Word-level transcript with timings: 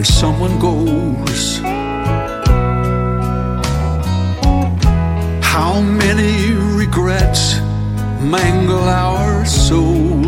when 0.00 0.06
someone 0.06 0.58
goes. 0.58 1.58
How 5.42 5.78
many 5.82 6.52
regrets 6.52 7.60
mangle 8.22 8.88
our 8.88 9.44
soul? 9.44 10.24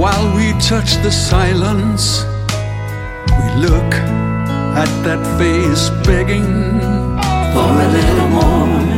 While 0.00 0.34
we 0.34 0.52
touch 0.60 0.96
the 1.02 1.12
silence, 1.12 2.24
we 3.36 3.46
look 3.66 3.92
at 4.82 4.90
that 5.04 5.22
face 5.38 5.90
begging 6.06 6.80
for 7.52 7.70
a 7.84 7.88
little 7.96 8.28
more 8.28 8.93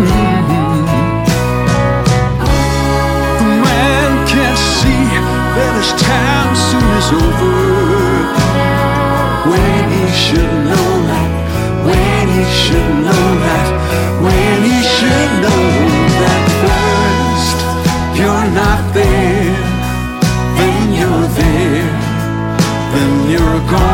Mhm. 0.00 0.86
The 3.38 3.46
man 3.66 4.10
can't 4.26 4.60
see 4.76 5.06
that 5.54 5.72
his 5.78 5.92
time 6.02 6.52
soon 6.68 6.90
is 7.00 7.10
over. 7.22 7.54
When 9.50 9.84
he 9.96 10.06
should 10.22 10.54
know 10.70 10.90
that, 11.10 11.30
when 11.86 12.24
he 12.36 12.44
should 12.62 12.92
know 13.06 13.26
that, 13.46 13.68
when 14.26 14.56
he 14.68 14.78
should 14.94 15.32
know 15.44 15.64
that 16.22 16.42
first 16.62 17.58
you're 18.18 18.48
not 18.62 18.80
there, 18.98 19.58
then 20.58 20.82
you're 20.98 21.28
there 21.40 21.90
then 22.94 23.30
you're 23.30 23.60
gone. 23.70 23.93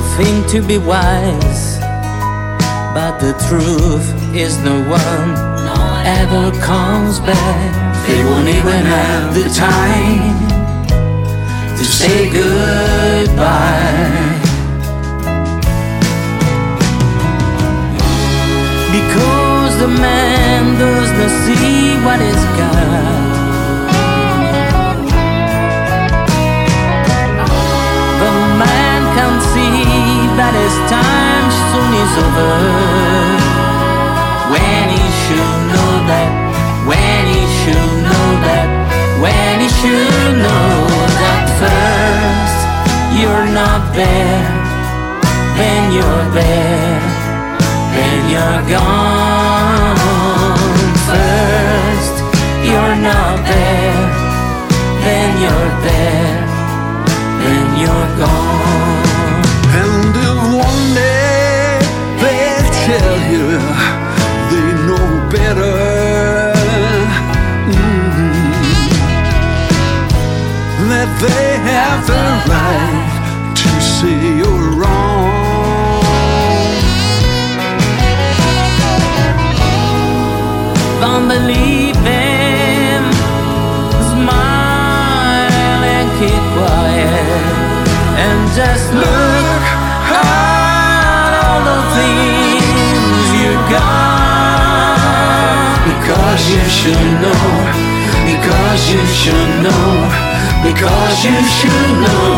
All 0.00 0.06
think 0.16 0.46
to 0.48 0.62
be 0.62 0.78
wise, 0.78 1.78
but 2.94 3.18
the 3.18 3.32
truth 3.48 4.08
is 4.34 4.56
no 4.64 4.76
one 4.88 5.30
ever 6.06 6.50
comes 6.60 7.20
back. 7.20 8.06
They 8.06 8.24
won't 8.24 8.48
even 8.48 8.84
have 8.96 9.34
the 9.34 9.48
time 9.50 10.48
to 11.76 11.84
say 11.84 12.30
goodbye. 12.30 13.68
Because 18.96 19.78
the 19.80 19.88
man 19.88 20.78
does 20.78 21.10
not 21.18 21.30
see 21.44 21.96
what 22.04 22.20
he's 22.20 22.44
got. 22.58 23.39
That 30.40 30.56
his 30.56 30.76
time 30.88 31.48
soon 31.68 31.92
is 32.04 32.12
over. 32.24 32.52
When 34.48 34.84
he 34.96 35.06
should 35.22 35.58
know 35.68 35.92
that, 36.08 36.32
when 36.88 37.22
he 37.28 37.42
should 37.60 37.92
know 38.08 38.28
that, 38.48 38.68
when 39.20 39.60
he 39.60 39.68
should 39.68 40.32
know 40.40 40.72
that 41.20 41.44
first 41.60 42.58
you're 43.20 43.48
not 43.52 43.82
there, 43.92 44.48
then 45.60 45.82
you're 45.92 46.26
there, 46.32 47.00
then 47.92 48.18
you're 48.32 48.62
gone. 48.72 49.29
Because 96.30 96.48
you 96.52 96.64
should 96.68 97.20
know. 97.20 97.72
Because 98.24 98.92
you 98.92 99.04
should 99.04 99.62
know. 99.64 100.08
Because 100.62 101.24
you 101.24 101.42
should 101.42 102.00
know 102.02 102.29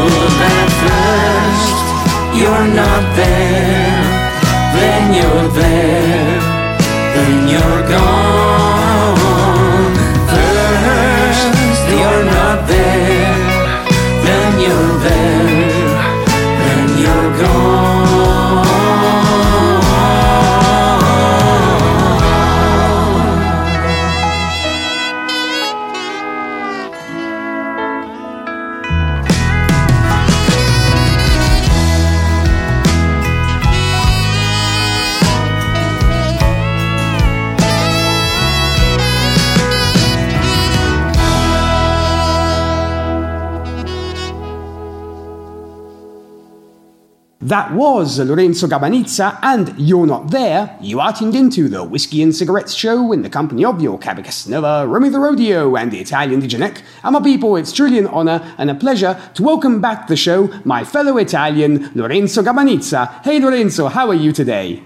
That 47.62 47.74
was 47.74 48.18
Lorenzo 48.18 48.66
Gabanizza 48.66 49.38
and 49.40 49.72
You're 49.78 50.04
Not 50.04 50.32
There. 50.32 50.76
You 50.80 50.98
are 50.98 51.12
tuned 51.12 51.36
into 51.36 51.68
the 51.68 51.84
Whiskey 51.84 52.20
and 52.20 52.34
Cigarettes 52.34 52.74
show 52.74 53.12
in 53.12 53.22
the 53.22 53.30
company 53.30 53.64
of 53.64 53.80
your 53.80 54.00
Cabba 54.00 54.24
Casanova, 54.24 54.84
Romy 54.88 55.10
the 55.10 55.20
Rodeo, 55.20 55.76
and 55.76 55.92
the 55.92 56.00
Italian 56.00 56.42
DJ 56.42 56.58
Nick. 56.58 56.82
And 57.04 57.12
my 57.12 57.20
people, 57.20 57.54
it's 57.54 57.70
truly 57.70 58.00
an 58.00 58.08
honor 58.08 58.42
and 58.58 58.68
a 58.68 58.74
pleasure 58.74 59.16
to 59.34 59.42
welcome 59.44 59.80
back 59.80 60.08
the 60.08 60.16
show 60.16 60.50
my 60.64 60.82
fellow 60.82 61.18
Italian, 61.18 61.92
Lorenzo 61.94 62.42
Gabanizza. 62.42 63.22
Hey 63.22 63.38
Lorenzo, 63.38 63.86
how 63.86 64.08
are 64.08 64.14
you 64.14 64.32
today? 64.32 64.82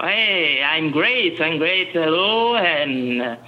Hey, 0.00 0.60
I'm 0.60 0.90
great. 0.90 1.40
I'm 1.40 1.58
great. 1.58 1.90
Hello, 1.92 2.56
and 2.56 3.38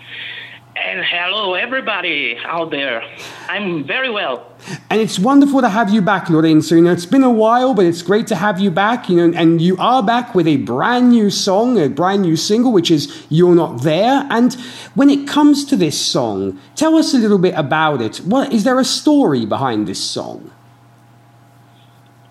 And 0.82 1.04
hello, 1.04 1.54
everybody 1.54 2.38
out 2.42 2.70
there. 2.70 3.02
I'm 3.48 3.84
very 3.84 4.08
well. 4.08 4.46
And 4.88 4.98
it's 5.00 5.18
wonderful 5.18 5.60
to 5.60 5.68
have 5.68 5.90
you 5.90 6.00
back, 6.00 6.30
Lorenzo. 6.30 6.74
You 6.74 6.82
know, 6.82 6.92
it's 6.92 7.06
been 7.06 7.22
a 7.22 7.30
while, 7.30 7.74
but 7.74 7.84
it's 7.84 8.00
great 8.00 8.26
to 8.28 8.36
have 8.36 8.58
you 8.58 8.70
back. 8.70 9.08
You 9.10 9.16
know, 9.16 9.38
and 9.38 9.60
you 9.60 9.76
are 9.78 10.02
back 10.02 10.34
with 10.34 10.46
a 10.46 10.56
brand 10.56 11.10
new 11.10 11.28
song, 11.28 11.78
a 11.78 11.88
brand 11.88 12.22
new 12.22 12.34
single, 12.34 12.72
which 12.72 12.90
is 12.90 13.26
"You're 13.28 13.54
Not 13.54 13.82
There." 13.82 14.26
And 14.30 14.54
when 14.94 15.10
it 15.10 15.28
comes 15.28 15.66
to 15.66 15.76
this 15.76 16.00
song, 16.00 16.58
tell 16.76 16.96
us 16.96 17.12
a 17.12 17.18
little 17.18 17.38
bit 17.38 17.54
about 17.56 18.00
it. 18.00 18.18
What 18.18 18.52
is 18.52 18.64
there 18.64 18.78
a 18.78 18.84
story 18.84 19.44
behind 19.44 19.86
this 19.86 20.00
song? 20.00 20.50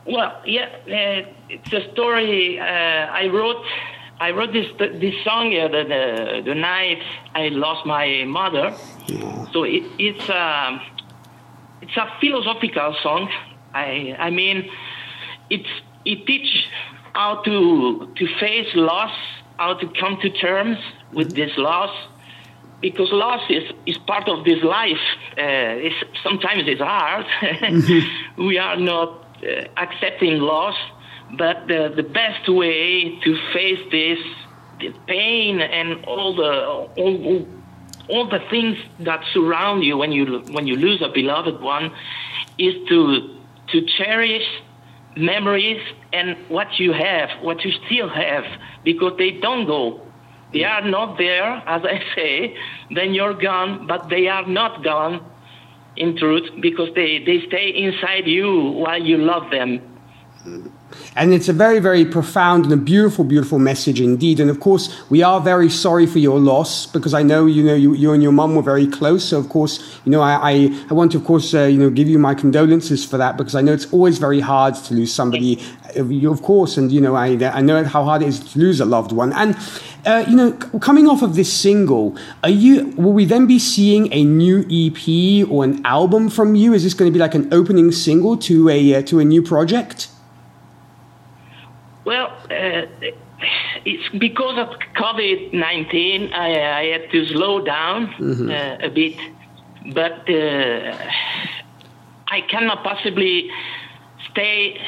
Well, 0.05 0.41
yeah, 0.43 0.69
uh, 0.87 1.29
it's 1.49 1.71
a 1.71 1.91
story 1.91 2.59
uh, 2.59 2.63
I 2.63 3.27
wrote 3.27 3.63
I 4.19 4.31
wrote 4.31 4.51
this 4.51 4.67
this 4.77 5.15
song 5.23 5.55
uh, 5.55 5.69
the, 5.69 5.83
the, 5.83 6.41
the 6.45 6.55
night 6.55 7.01
I 7.33 7.47
lost 7.49 7.85
my 7.85 8.25
mother. 8.25 8.75
Yeah. 9.07 9.45
So 9.53 9.63
it, 9.63 9.83
it's 9.97 10.27
a 10.29 10.81
it's 11.81 11.95
a 11.95 12.07
philosophical 12.19 12.95
song. 13.01 13.31
I 13.73 14.15
I 14.19 14.29
mean, 14.29 14.69
it's 15.49 15.69
it 16.03 16.27
teach 16.27 16.67
how 17.13 17.41
to 17.43 18.11
to 18.13 18.27
face 18.39 18.67
loss, 18.75 19.15
how 19.57 19.75
to 19.75 19.87
come 19.99 20.17
to 20.21 20.29
terms 20.29 20.77
with 21.13 21.33
this 21.33 21.51
loss, 21.57 21.95
because 22.81 23.09
loss 23.13 23.41
is 23.49 23.71
is 23.85 23.97
part 23.99 24.27
of 24.27 24.43
this 24.43 24.61
life. 24.63 25.05
Uh, 25.37 25.87
it's, 25.87 25.95
sometimes 26.23 26.63
it's 26.67 26.81
hard. 26.81 27.25
Mm-hmm. 27.69 28.45
we 28.47 28.57
are 28.57 28.75
not 28.77 29.09
uh, 29.43 29.63
accepting 29.77 30.39
loss 30.39 30.75
but 31.37 31.67
the, 31.67 31.93
the 31.95 32.03
best 32.03 32.49
way 32.49 33.19
to 33.23 33.37
face 33.53 33.79
this, 33.91 34.19
pain 35.07 35.59
and 35.59 36.05
all 36.05 36.35
the 36.35 36.63
all, 37.01 37.45
all 38.07 38.29
the 38.29 38.39
things 38.49 38.77
that 38.99 39.21
surround 39.33 39.83
you 39.83 39.97
when 39.97 40.11
you 40.11 40.39
when 40.51 40.65
you 40.67 40.75
lose 40.75 41.01
a 41.01 41.09
beloved 41.09 41.61
one, 41.61 41.91
is 42.57 42.73
to 42.87 43.37
to 43.71 43.85
cherish 43.97 44.47
memories 45.15 45.81
and 46.13 46.37
what 46.47 46.79
you 46.79 46.93
have, 46.93 47.29
what 47.41 47.63
you 47.63 47.71
still 47.85 48.09
have, 48.09 48.45
because 48.83 49.13
they 49.17 49.31
don't 49.31 49.65
go. 49.65 50.01
They 50.53 50.63
are 50.63 50.81
not 50.81 51.17
there, 51.17 51.61
as 51.67 51.83
I 51.85 52.01
say. 52.15 52.57
Then 52.89 53.13
you're 53.13 53.35
gone, 53.35 53.85
but 53.85 54.09
they 54.09 54.27
are 54.27 54.47
not 54.47 54.83
gone 54.83 55.23
in 55.95 56.17
truth 56.17 56.49
because 56.59 56.89
they, 56.95 57.23
they 57.23 57.45
stay 57.47 57.69
inside 57.69 58.25
you 58.25 58.71
while 58.71 59.01
you 59.01 59.17
love 59.17 59.51
them. 59.51 59.98
And 61.15 61.33
it's 61.33 61.49
a 61.49 61.53
very, 61.53 61.79
very 61.79 62.05
profound 62.05 62.63
and 62.63 62.73
a 62.73 62.77
beautiful, 62.77 63.25
beautiful 63.25 63.59
message 63.59 63.99
indeed. 63.99 64.39
And 64.39 64.49
of 64.49 64.59
course, 64.59 64.89
we 65.09 65.21
are 65.21 65.41
very 65.41 65.69
sorry 65.69 66.05
for 66.05 66.19
your 66.19 66.39
loss 66.39 66.85
because 66.85 67.13
I 67.13 67.23
know, 67.23 67.45
you 67.45 67.63
know, 67.63 67.75
you, 67.75 67.93
you 67.93 68.13
and 68.13 68.23
your 68.23 68.31
mum 68.31 68.55
were 68.55 68.61
very 68.61 68.87
close. 68.87 69.25
So 69.25 69.37
of 69.37 69.49
course, 69.49 69.99
you 70.05 70.11
know, 70.11 70.21
I, 70.21 70.51
I, 70.51 70.85
I 70.89 70.93
want 70.93 71.11
to, 71.11 71.17
of 71.17 71.25
course, 71.25 71.53
uh, 71.53 71.63
you 71.63 71.77
know, 71.77 71.89
give 71.89 72.07
you 72.07 72.19
my 72.19 72.33
condolences 72.35 73.05
for 73.05 73.17
that 73.17 73.37
because 73.37 73.53
I 73.53 73.61
know 73.61 73.73
it's 73.73 73.91
always 73.91 74.17
very 74.17 74.39
hard 74.39 74.75
to 74.75 74.93
lose 74.93 75.13
somebody, 75.13 75.61
of 75.95 76.41
course. 76.41 76.77
And, 76.77 76.91
you 76.91 77.01
know, 77.01 77.15
I, 77.15 77.27
I 77.53 77.61
know 77.61 77.83
how 77.83 78.03
hard 78.03 78.21
it 78.21 78.29
is 78.29 78.53
to 78.53 78.59
lose 78.59 78.79
a 78.79 78.85
loved 78.85 79.11
one. 79.11 79.33
And, 79.33 79.57
uh, 80.05 80.23
you 80.27 80.35
know, 80.35 80.53
coming 80.79 81.07
off 81.07 81.21
of 81.21 81.35
this 81.35 81.51
single, 81.51 82.17
are 82.43 82.49
you, 82.49 82.87
will 82.95 83.13
we 83.13 83.25
then 83.25 83.45
be 83.45 83.59
seeing 83.59 84.11
a 84.13 84.23
new 84.23 84.59
EP 84.71 85.49
or 85.51 85.65
an 85.65 85.85
album 85.85 86.29
from 86.29 86.55
you? 86.55 86.73
Is 86.73 86.83
this 86.83 86.93
going 86.93 87.11
to 87.11 87.13
be 87.13 87.19
like 87.19 87.35
an 87.35 87.53
opening 87.53 87.91
single 87.91 88.37
to 88.37 88.69
a, 88.69 88.95
uh, 88.95 89.01
to 89.03 89.19
a 89.19 89.25
new 89.25 89.41
project? 89.41 90.07
Well, 92.09 92.31
uh, 92.49 92.87
it's 93.85 94.09
because 94.17 94.57
of 94.57 94.79
COVID 94.95 95.53
19, 95.53 96.33
I, 96.33 96.79
I, 96.81 96.85
had 96.85 97.11
to 97.11 97.27
slow 97.27 97.63
down 97.63 98.07
mm-hmm. 98.07 98.49
uh, 98.49 98.87
a 98.87 98.89
bit, 98.89 99.15
but 99.93 100.27
uh, 100.27 100.97
I 102.29 102.41
cannot 102.49 102.83
possibly 102.83 103.51
stay 104.31 104.81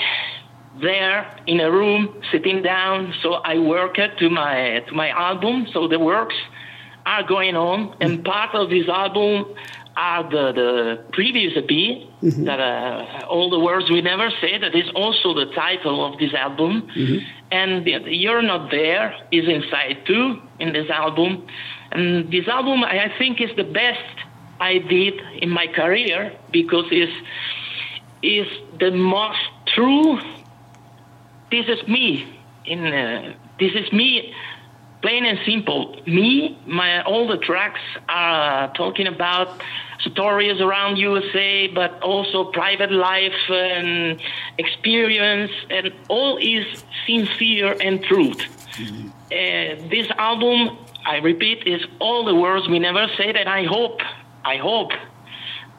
there 0.81 1.37
in 1.45 1.59
a 1.59 1.69
room 1.69 2.19
sitting 2.31 2.63
down. 2.63 3.13
So 3.21 3.33
I 3.33 3.59
work 3.59 3.97
to 3.97 4.29
my 4.31 4.83
to 4.87 4.93
my 4.95 5.09
album. 5.09 5.67
So 5.73 5.87
the 5.87 5.99
works 5.99 6.37
are 7.05 7.23
going 7.23 7.55
on, 7.55 7.95
and 7.99 8.23
part 8.23 8.53
of 8.55 8.69
this 8.69 8.87
album 8.87 9.45
are 9.95 10.23
the, 10.23 10.51
the 10.53 11.03
previous 11.11 11.53
EP 11.57 11.67
mm-hmm. 11.67 12.45
that 12.45 12.59
uh, 12.59 13.25
all 13.27 13.49
the 13.49 13.59
words 13.59 13.89
we 13.89 14.01
never 14.01 14.29
say 14.41 14.57
that 14.57 14.73
is 14.73 14.89
also 14.95 15.33
the 15.33 15.51
title 15.53 16.05
of 16.05 16.17
this 16.17 16.33
album 16.33 16.87
mm-hmm. 16.95 17.17
and 17.51 17.85
you're 17.85 18.41
not 18.41 18.71
there 18.71 19.15
is 19.31 19.47
inside 19.47 19.97
too 20.05 20.41
in 20.59 20.71
this 20.73 20.89
album 20.89 21.45
and 21.91 22.31
this 22.31 22.47
album 22.47 22.83
i 22.83 23.11
think 23.17 23.41
is 23.41 23.49
the 23.57 23.63
best 23.63 24.15
i 24.59 24.77
did 24.77 25.15
in 25.41 25.49
my 25.49 25.67
career 25.67 26.33
because 26.51 26.85
it's 26.91 27.11
is 28.23 28.47
the 28.79 28.91
most 28.91 29.39
true 29.75 30.19
this 31.51 31.65
is 31.67 31.85
me 31.87 32.39
in 32.65 32.85
uh, 32.85 33.33
this 33.59 33.73
is 33.73 33.91
me 33.91 34.33
plain 35.01 35.25
and 35.25 35.39
simple. 35.45 35.99
Me, 36.05 36.57
my 36.65 37.01
all 37.03 37.27
the 37.27 37.37
tracks 37.37 37.81
are 38.07 38.71
talking 38.73 39.07
about 39.07 39.61
stories 39.99 40.59
around 40.61 40.97
USA, 40.97 41.67
but 41.67 42.01
also 42.01 42.51
private 42.51 42.91
life 42.91 43.49
and 43.49 44.19
experience, 44.57 45.51
and 45.69 45.93
all 46.07 46.37
is 46.37 46.65
sincere 47.05 47.75
and 47.81 48.03
truth. 48.03 48.39
Mm-hmm. 48.77 49.07
Uh, 49.09 49.89
this 49.89 50.07
album, 50.17 50.77
I 51.05 51.17
repeat, 51.17 51.67
is 51.67 51.81
all 51.99 52.25
the 52.25 52.35
words 52.35 52.67
we 52.67 52.79
never 52.79 53.07
said, 53.17 53.35
and 53.35 53.49
I 53.49 53.65
hope, 53.65 53.99
I 54.43 54.57
hope 54.57 54.91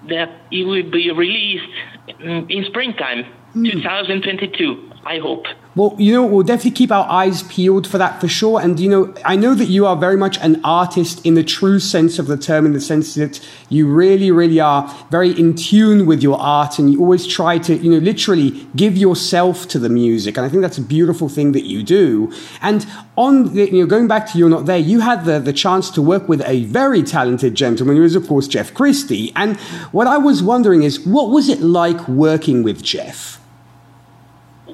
that 0.09 0.31
it 0.51 0.65
will 0.65 0.89
be 0.91 1.11
released 1.11 1.73
in, 2.21 2.51
in 2.51 2.65
springtime. 2.65 3.27
2022. 3.55 4.93
I 5.05 5.19
hope. 5.19 5.47
Well, 5.75 5.97
you 5.99 6.13
know, 6.13 6.25
we'll 6.25 6.45
definitely 6.45 6.73
keep 6.73 6.93
our 6.93 7.09
eyes 7.11 7.43
peeled 7.45 7.89
for 7.89 7.99
that 7.99 8.21
for 8.21 8.29
sure. 8.29 8.61
And, 8.61 8.79
you 8.79 8.89
know, 8.89 9.15
I 9.25 9.37
know 9.37 9.55
that 9.55 9.65
you 9.65 9.87
are 9.87 9.97
very 9.97 10.17
much 10.17 10.39
an 10.39 10.61
artist 10.63 11.25
in 11.27 11.35
the 11.35 11.43
true 11.43 11.81
sense 11.81 12.19
of 12.19 12.27
the 12.27 12.37
term, 12.37 12.67
in 12.67 12.73
the 12.73 12.81
sense 12.81 13.15
that 13.15 13.41
you 13.69 13.89
really, 13.89 14.31
really 14.31 14.61
are 14.61 14.87
very 15.11 15.31
in 15.31 15.55
tune 15.55 16.07
with 16.07 16.23
your 16.23 16.39
art 16.39 16.79
and 16.79 16.93
you 16.93 17.01
always 17.01 17.27
try 17.27 17.59
to, 17.59 17.77
you 17.77 17.91
know, 17.91 17.99
literally 17.99 18.67
give 18.77 18.97
yourself 18.97 19.67
to 19.69 19.79
the 19.79 19.89
music. 19.89 20.37
And 20.37 20.47
I 20.47 20.49
think 20.49 20.63
that's 20.63 20.79
a 20.79 20.83
beautiful 20.83 21.29
thing 21.29 21.51
that 21.53 21.65
you 21.65 21.83
do. 21.83 22.33
And 22.61 22.87
on 23.17 23.55
the, 23.55 23.73
you 23.73 23.81
know, 23.81 23.87
going 23.87 24.07
back 24.07 24.31
to 24.33 24.39
You're 24.39 24.51
Not 24.51 24.67
There, 24.67 24.79
you 24.79 25.01
had 25.01 25.25
the, 25.25 25.41
the 25.41 25.53
chance 25.53 25.91
to 25.91 26.03
work 26.03 26.29
with 26.29 26.43
a 26.47 26.65
very 26.65 27.03
talented 27.03 27.55
gentleman 27.57 27.97
who 27.97 28.05
is, 28.05 28.15
of 28.15 28.29
course, 28.29 28.47
Jeff 28.47 28.73
Christie. 28.73 29.33
And 29.35 29.59
what 29.91 30.07
I 30.07 30.19
was 30.19 30.45
wondering 30.45 30.85
is, 30.85 31.01
what 31.01 31.31
was 31.31 31.49
it 31.49 31.61
like 31.61 32.07
working 32.07 32.63
with 32.63 32.85
Jeff? 32.85 33.42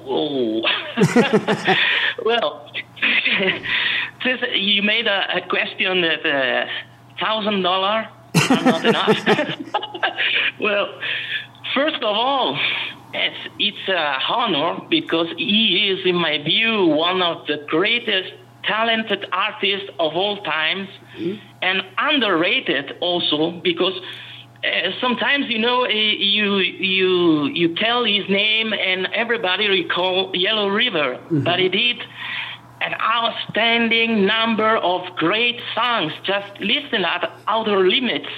Oh, 0.08 0.62
well, 2.24 2.70
since 4.24 4.40
you 4.54 4.82
made 4.82 5.06
a, 5.06 5.36
a 5.36 5.48
question 5.48 6.00
that 6.00 6.24
uh, 6.24 6.66
thousand 7.20 7.62
dollar 7.62 8.08
are 8.50 8.64
not 8.64 8.84
enough. 8.84 9.18
well, 10.60 10.98
first 11.74 11.96
of 11.96 12.04
all, 12.04 12.58
it's 13.12 13.48
it's 13.58 13.88
a 13.88 14.18
honor 14.28 14.80
because 14.88 15.28
he 15.36 15.90
is, 15.90 16.06
in 16.06 16.16
my 16.16 16.38
view, 16.42 16.86
one 16.86 17.22
of 17.22 17.46
the 17.46 17.64
greatest 17.68 18.32
talented 18.64 19.26
artists 19.32 19.88
of 19.98 20.14
all 20.14 20.42
times, 20.42 20.88
mm-hmm. 21.16 21.38
and 21.62 21.82
underrated 21.98 22.96
also 23.00 23.50
because 23.62 23.94
uh, 24.64 24.90
sometimes 25.00 25.46
you 25.48 25.58
know 25.58 25.86
you 25.86 26.58
you 26.58 27.46
you 27.46 27.74
tell 27.76 28.04
his 28.04 28.28
name 28.28 28.72
and 28.72 29.06
everybody 29.14 29.68
recall 29.68 30.32
Yellow 30.34 30.68
River, 30.68 31.14
mm-hmm. 31.14 31.44
but 31.44 31.60
he 31.60 31.68
did 31.68 32.02
an 32.80 32.94
outstanding 33.00 34.26
number 34.26 34.76
of 34.78 35.02
great 35.16 35.60
songs. 35.74 36.12
Just 36.24 36.60
listen 36.60 37.04
at 37.04 37.30
Outer 37.46 37.88
Limits, 37.88 38.28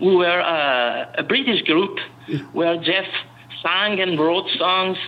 we 0.00 0.14
were 0.14 0.40
uh, 0.40 1.12
a 1.16 1.22
British 1.22 1.62
group 1.62 1.98
mm-hmm. 2.28 2.44
where 2.56 2.76
Jeff 2.82 3.06
sang 3.62 4.00
and 4.00 4.18
wrote 4.18 4.48
songs, 4.58 4.98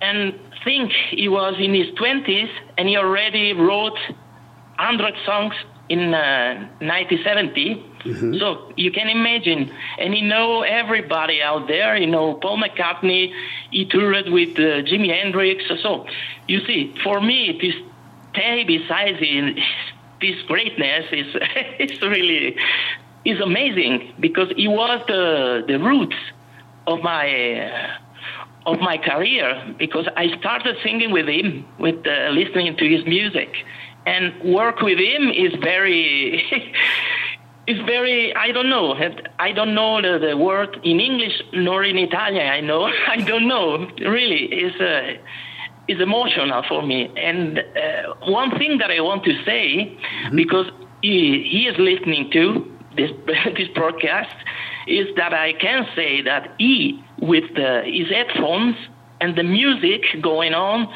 and 0.00 0.38
think 0.62 0.92
he 1.10 1.28
was 1.28 1.54
in 1.58 1.74
his 1.74 1.92
twenties 1.96 2.48
and 2.78 2.88
he 2.88 2.96
already 2.96 3.52
wrote 3.52 3.98
hundred 4.76 5.14
songs 5.24 5.54
in 5.88 6.12
uh, 6.12 6.54
1970 6.80 7.95
Mm-hmm. 8.06 8.38
So 8.38 8.72
you 8.76 8.90
can 8.90 9.08
imagine, 9.08 9.72
and 9.98 10.14
you 10.14 10.26
know 10.26 10.62
everybody 10.62 11.42
out 11.42 11.68
there. 11.68 11.96
You 11.96 12.06
know 12.06 12.34
Paul 12.34 12.62
McCartney. 12.62 13.32
He 13.70 13.84
toured 13.84 14.28
with 14.28 14.50
uh, 14.58 14.82
Jimi 14.88 15.10
Hendrix. 15.12 15.64
So 15.82 16.06
you 16.48 16.64
see, 16.66 16.94
for 17.02 17.20
me, 17.20 17.58
this 17.60 17.74
stay 18.32 18.64
beside 18.64 19.16
him, 19.16 19.56
this 20.20 20.40
greatness 20.42 21.06
is 21.12 21.26
it's 21.78 22.00
really 22.02 22.56
is 23.24 23.40
amazing 23.40 24.14
because 24.20 24.52
he 24.56 24.68
was 24.68 25.02
the 25.08 25.64
the 25.66 25.78
roots 25.78 26.16
of 26.86 27.02
my. 27.02 27.60
Uh, 27.60 27.98
of 28.66 28.80
my 28.80 28.98
career 28.98 29.74
because 29.78 30.08
I 30.16 30.36
started 30.38 30.76
singing 30.82 31.12
with 31.12 31.28
him, 31.28 31.64
with 31.78 32.04
uh, 32.04 32.30
listening 32.30 32.76
to 32.76 32.84
his 32.84 33.06
music, 33.06 33.54
and 34.06 34.34
work 34.42 34.80
with 34.80 34.98
him 34.98 35.30
is 35.30 35.52
very 35.62 36.42
it's 37.66 37.80
very 37.86 38.34
I 38.34 38.52
don't 38.52 38.68
know. 38.68 38.94
I 39.38 39.52
don't 39.52 39.74
know 39.74 40.00
the, 40.00 40.24
the 40.24 40.36
word 40.36 40.78
in 40.84 41.00
English 41.00 41.42
nor 41.52 41.84
in 41.84 41.98
Italian 41.98 42.46
I 42.46 42.60
know. 42.60 42.84
I 43.08 43.16
don't 43.16 43.48
know. 43.48 43.88
Really 43.98 44.48
it's 44.50 44.80
uh, 44.80 45.20
it's 45.88 46.00
emotional 46.00 46.62
for 46.68 46.82
me. 46.82 47.10
And 47.16 47.58
uh, 47.58 48.14
one 48.26 48.50
thing 48.58 48.78
that 48.78 48.90
I 48.90 49.00
want 49.00 49.24
to 49.24 49.32
say 49.44 49.96
mm-hmm. 49.96 50.36
because 50.36 50.66
he, 51.02 51.46
he 51.48 51.66
is 51.66 51.76
listening 51.78 52.30
to 52.32 52.72
this 52.96 53.10
this 53.56 53.68
broadcast 53.74 54.34
is 54.86 55.08
that 55.16 55.32
I 55.34 55.52
can 55.54 55.86
say 55.96 56.22
that 56.22 56.54
he 56.58 57.02
with 57.20 57.44
the, 57.54 57.82
his 57.84 58.08
headphones 58.08 58.76
and 59.20 59.36
the 59.36 59.42
music 59.42 60.02
going 60.22 60.54
on 60.54 60.88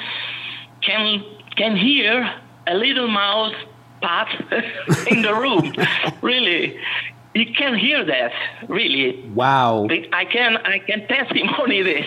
can 0.83 1.25
can 1.57 1.77
hear 1.77 2.33
a 2.67 2.75
little 2.75 3.09
mouse 3.09 3.55
Pat 4.01 4.29
in 5.11 5.23
the 5.23 5.35
room. 5.35 5.75
really, 6.23 6.79
you 7.35 7.47
can 7.55 7.77
hear 7.77 8.05
that. 8.05 8.33
Really. 8.69 9.29
Wow. 9.35 9.89
I 10.13 10.25
can 10.25 10.57
I 10.57 10.81
can 10.81 11.07
testimony 11.07 11.83
this. 11.83 12.07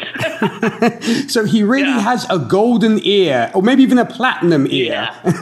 so 1.32 1.46
he 1.46 1.64
really 1.64 1.88
yeah. 1.88 2.02
has 2.02 2.26
a 2.30 2.40
golden 2.40 3.00
ear, 3.06 3.52
or 3.54 3.64
maybe 3.64 3.84
even 3.84 3.98
a 3.98 4.06
platinum 4.06 4.68
ear. 4.68 5.10
Yeah. 5.24 5.34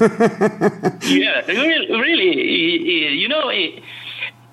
yeah. 1.04 1.46
Really, 1.48 2.00
really. 2.00 3.08
You 3.14 3.28
know. 3.28 3.52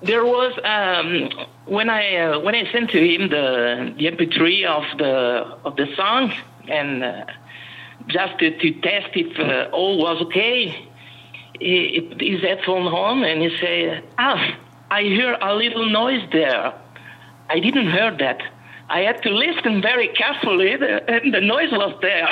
there 0.01 0.25
was 0.25 0.53
um, 0.63 1.29
when 1.65 1.89
I 1.89 2.15
uh, 2.15 2.39
when 2.39 2.55
I 2.55 2.71
sent 2.71 2.89
to 2.91 2.97
him 2.97 3.29
the, 3.29 3.93
the 3.97 4.05
MP3 4.05 4.65
of 4.65 4.97
the 4.97 5.13
of 5.63 5.75
the 5.75 5.93
song 5.95 6.33
and 6.67 7.03
uh, 7.03 7.25
just 8.07 8.39
to, 8.39 8.57
to 8.57 8.71
test 8.81 9.09
if 9.13 9.37
uh, 9.39 9.69
all 9.71 9.99
was 9.99 10.21
okay 10.23 10.88
he, 11.59 12.09
his 12.19 12.41
headphone 12.41 12.87
on 12.87 13.23
and 13.23 13.41
he 13.41 13.57
said, 13.59 14.03
ah, 14.17 14.57
I 14.91 15.03
hear 15.03 15.37
a 15.41 15.55
little 15.55 15.89
noise 15.89 16.27
there. 16.31 16.73
I 17.49 17.59
didn't 17.59 17.91
hear 17.91 18.15
that. 18.17 18.41
I 18.89 19.01
had 19.01 19.21
to 19.23 19.29
listen 19.29 19.81
very 19.81 20.07
carefully, 20.09 20.73
and 20.73 20.81
the 21.33 21.41
noise 21.41 21.71
was 21.71 21.93
there. 22.01 22.29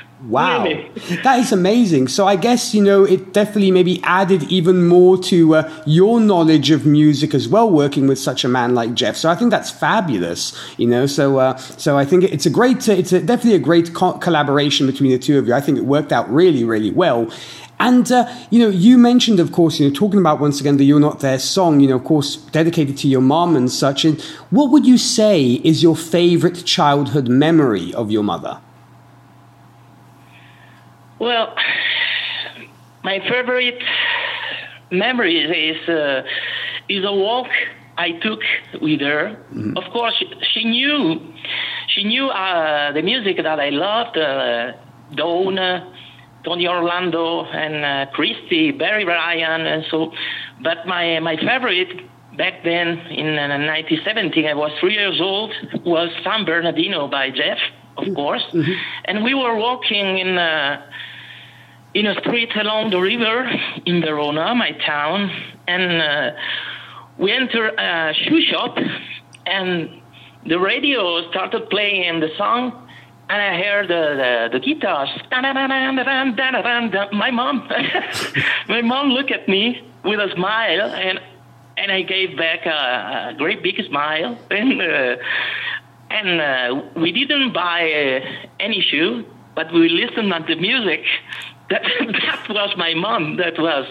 wow, 0.24 0.64
really? 0.64 0.90
that 1.22 1.38
is 1.38 1.52
amazing. 1.52 2.08
So 2.08 2.26
I 2.26 2.36
guess 2.36 2.74
you 2.74 2.82
know 2.82 3.04
it 3.04 3.32
definitely 3.32 3.70
maybe 3.70 4.00
added 4.02 4.42
even 4.44 4.86
more 4.86 5.18
to 5.24 5.56
uh, 5.56 5.82
your 5.86 6.20
knowledge 6.20 6.70
of 6.70 6.86
music 6.86 7.34
as 7.34 7.48
well, 7.48 7.70
working 7.70 8.06
with 8.06 8.18
such 8.18 8.44
a 8.44 8.48
man 8.48 8.74
like 8.74 8.94
Jeff. 8.94 9.16
So 9.16 9.30
I 9.30 9.34
think 9.34 9.50
that's 9.50 9.70
fabulous. 9.70 10.56
You 10.76 10.86
know, 10.86 11.06
so 11.06 11.38
uh, 11.38 11.56
so 11.56 11.98
I 11.98 12.04
think 12.04 12.24
it's 12.24 12.46
a 12.46 12.50
great, 12.50 12.88
it's 12.88 13.12
a, 13.12 13.20
definitely 13.20 13.54
a 13.54 13.58
great 13.58 13.94
co- 13.94 14.18
collaboration 14.18 14.86
between 14.86 15.10
the 15.10 15.18
two 15.18 15.38
of 15.38 15.46
you. 15.46 15.54
I 15.54 15.60
think 15.60 15.78
it 15.78 15.84
worked 15.84 16.12
out 16.12 16.30
really, 16.32 16.64
really 16.64 16.90
well. 16.90 17.30
And, 17.80 18.12
uh, 18.12 18.30
you 18.50 18.58
know, 18.58 18.68
you 18.68 18.98
mentioned, 18.98 19.40
of 19.40 19.52
course, 19.52 19.80
you 19.80 19.88
know, 19.88 19.94
talking 19.94 20.20
about 20.20 20.38
once 20.38 20.60
again 20.60 20.76
the 20.76 20.84
You're 20.84 21.00
Not 21.00 21.20
There 21.20 21.38
song, 21.38 21.80
you 21.80 21.88
know, 21.88 21.96
of 21.96 22.04
course, 22.04 22.36
dedicated 22.36 22.98
to 22.98 23.08
your 23.08 23.22
mom 23.22 23.56
and 23.56 23.72
such. 23.72 24.04
And 24.04 24.20
what 24.50 24.70
would 24.70 24.86
you 24.86 24.98
say 24.98 25.52
is 25.64 25.82
your 25.82 25.96
favorite 25.96 26.66
childhood 26.66 27.28
memory 27.28 27.94
of 27.94 28.10
your 28.10 28.22
mother? 28.22 28.60
Well, 31.20 31.54
my 33.04 33.20
favorite 33.20 33.82
memory 34.90 35.38
is, 35.38 35.88
uh, 35.88 36.22
is 36.88 37.04
a 37.04 37.12
walk 37.12 37.48
I 37.98 38.12
took 38.12 38.40
with 38.80 39.00
her. 39.00 39.36
Mm-hmm. 39.52 39.76
Of 39.76 39.84
course, 39.92 40.14
she, 40.18 40.26
she, 40.52 40.64
knew 40.64 41.20
she 41.88 42.04
knew 42.04 42.28
uh, 42.28 42.92
the 42.92 43.02
music 43.02 43.36
that 43.36 43.60
I 43.60 43.68
loved, 43.68 44.16
uh, 44.16 44.72
Dawn, 45.14 45.92
Tony 46.42 46.66
Orlando 46.66 47.44
and 47.44 47.84
uh, 47.84 48.10
Christie, 48.12 48.70
Barry 48.70 49.04
Ryan, 49.04 49.66
and 49.66 49.84
so. 49.90 50.12
But 50.62 50.86
my 50.86 51.20
my 51.20 51.36
favorite 51.36 52.08
back 52.38 52.64
then 52.64 52.88
in 53.10 53.38
uh, 53.38 53.48
1970, 53.58 54.48
I 54.48 54.54
was 54.54 54.70
three 54.80 54.94
years 54.94 55.20
old, 55.20 55.52
was 55.84 56.08
San 56.24 56.46
Bernardino 56.46 57.08
by 57.08 57.28
Jeff, 57.30 57.58
of 57.98 58.04
mm-hmm. 58.04 58.14
course, 58.14 58.44
mm-hmm. 58.54 58.72
and 59.04 59.22
we 59.22 59.34
were 59.34 59.56
walking 59.56 60.18
in. 60.18 60.38
In 61.92 62.06
a 62.06 62.14
street 62.20 62.50
along 62.56 62.90
the 62.90 63.00
river 63.00 63.50
in 63.84 64.00
Verona, 64.00 64.54
my 64.54 64.72
town, 64.86 65.30
and 65.66 66.00
uh, 66.00 66.30
we 67.18 67.32
entered 67.32 67.74
a 67.78 68.14
shoe 68.14 68.40
shop, 68.42 68.76
and 69.46 70.00
the 70.46 70.58
radio 70.58 71.28
started 71.30 71.68
playing 71.68 72.20
the 72.20 72.30
song 72.38 72.86
and 73.30 73.40
I 73.40 73.62
heard 73.62 73.86
the, 73.88 74.48
the, 74.50 74.58
the 74.58 74.60
guitars. 74.60 75.08
My 77.12 77.30
mom, 77.30 77.68
my 78.68 78.82
mom 78.82 79.10
looked 79.10 79.30
at 79.30 79.48
me 79.48 79.88
with 80.04 80.18
a 80.18 80.34
smile, 80.34 80.92
and 80.92 81.20
and 81.76 81.92
I 81.92 82.02
gave 82.02 82.36
back 82.36 82.66
a, 82.66 83.30
a 83.30 83.34
great 83.38 83.62
big 83.62 83.76
smile, 83.88 84.36
and 84.50 84.82
uh, 84.82 85.16
and 86.10 86.40
uh, 86.40 86.82
we 86.96 87.12
didn't 87.12 87.52
buy 87.52 87.82
uh, 87.92 88.20
any 88.58 88.80
shoe, 88.80 89.24
but 89.54 89.72
we 89.72 89.88
listened 89.88 90.32
to 90.32 90.54
the 90.54 90.60
music. 90.60 91.04
That 91.70 91.82
that 92.48 92.48
was 92.48 92.76
my 92.76 92.94
mom. 92.94 93.36
That 93.36 93.58
was 93.58 93.86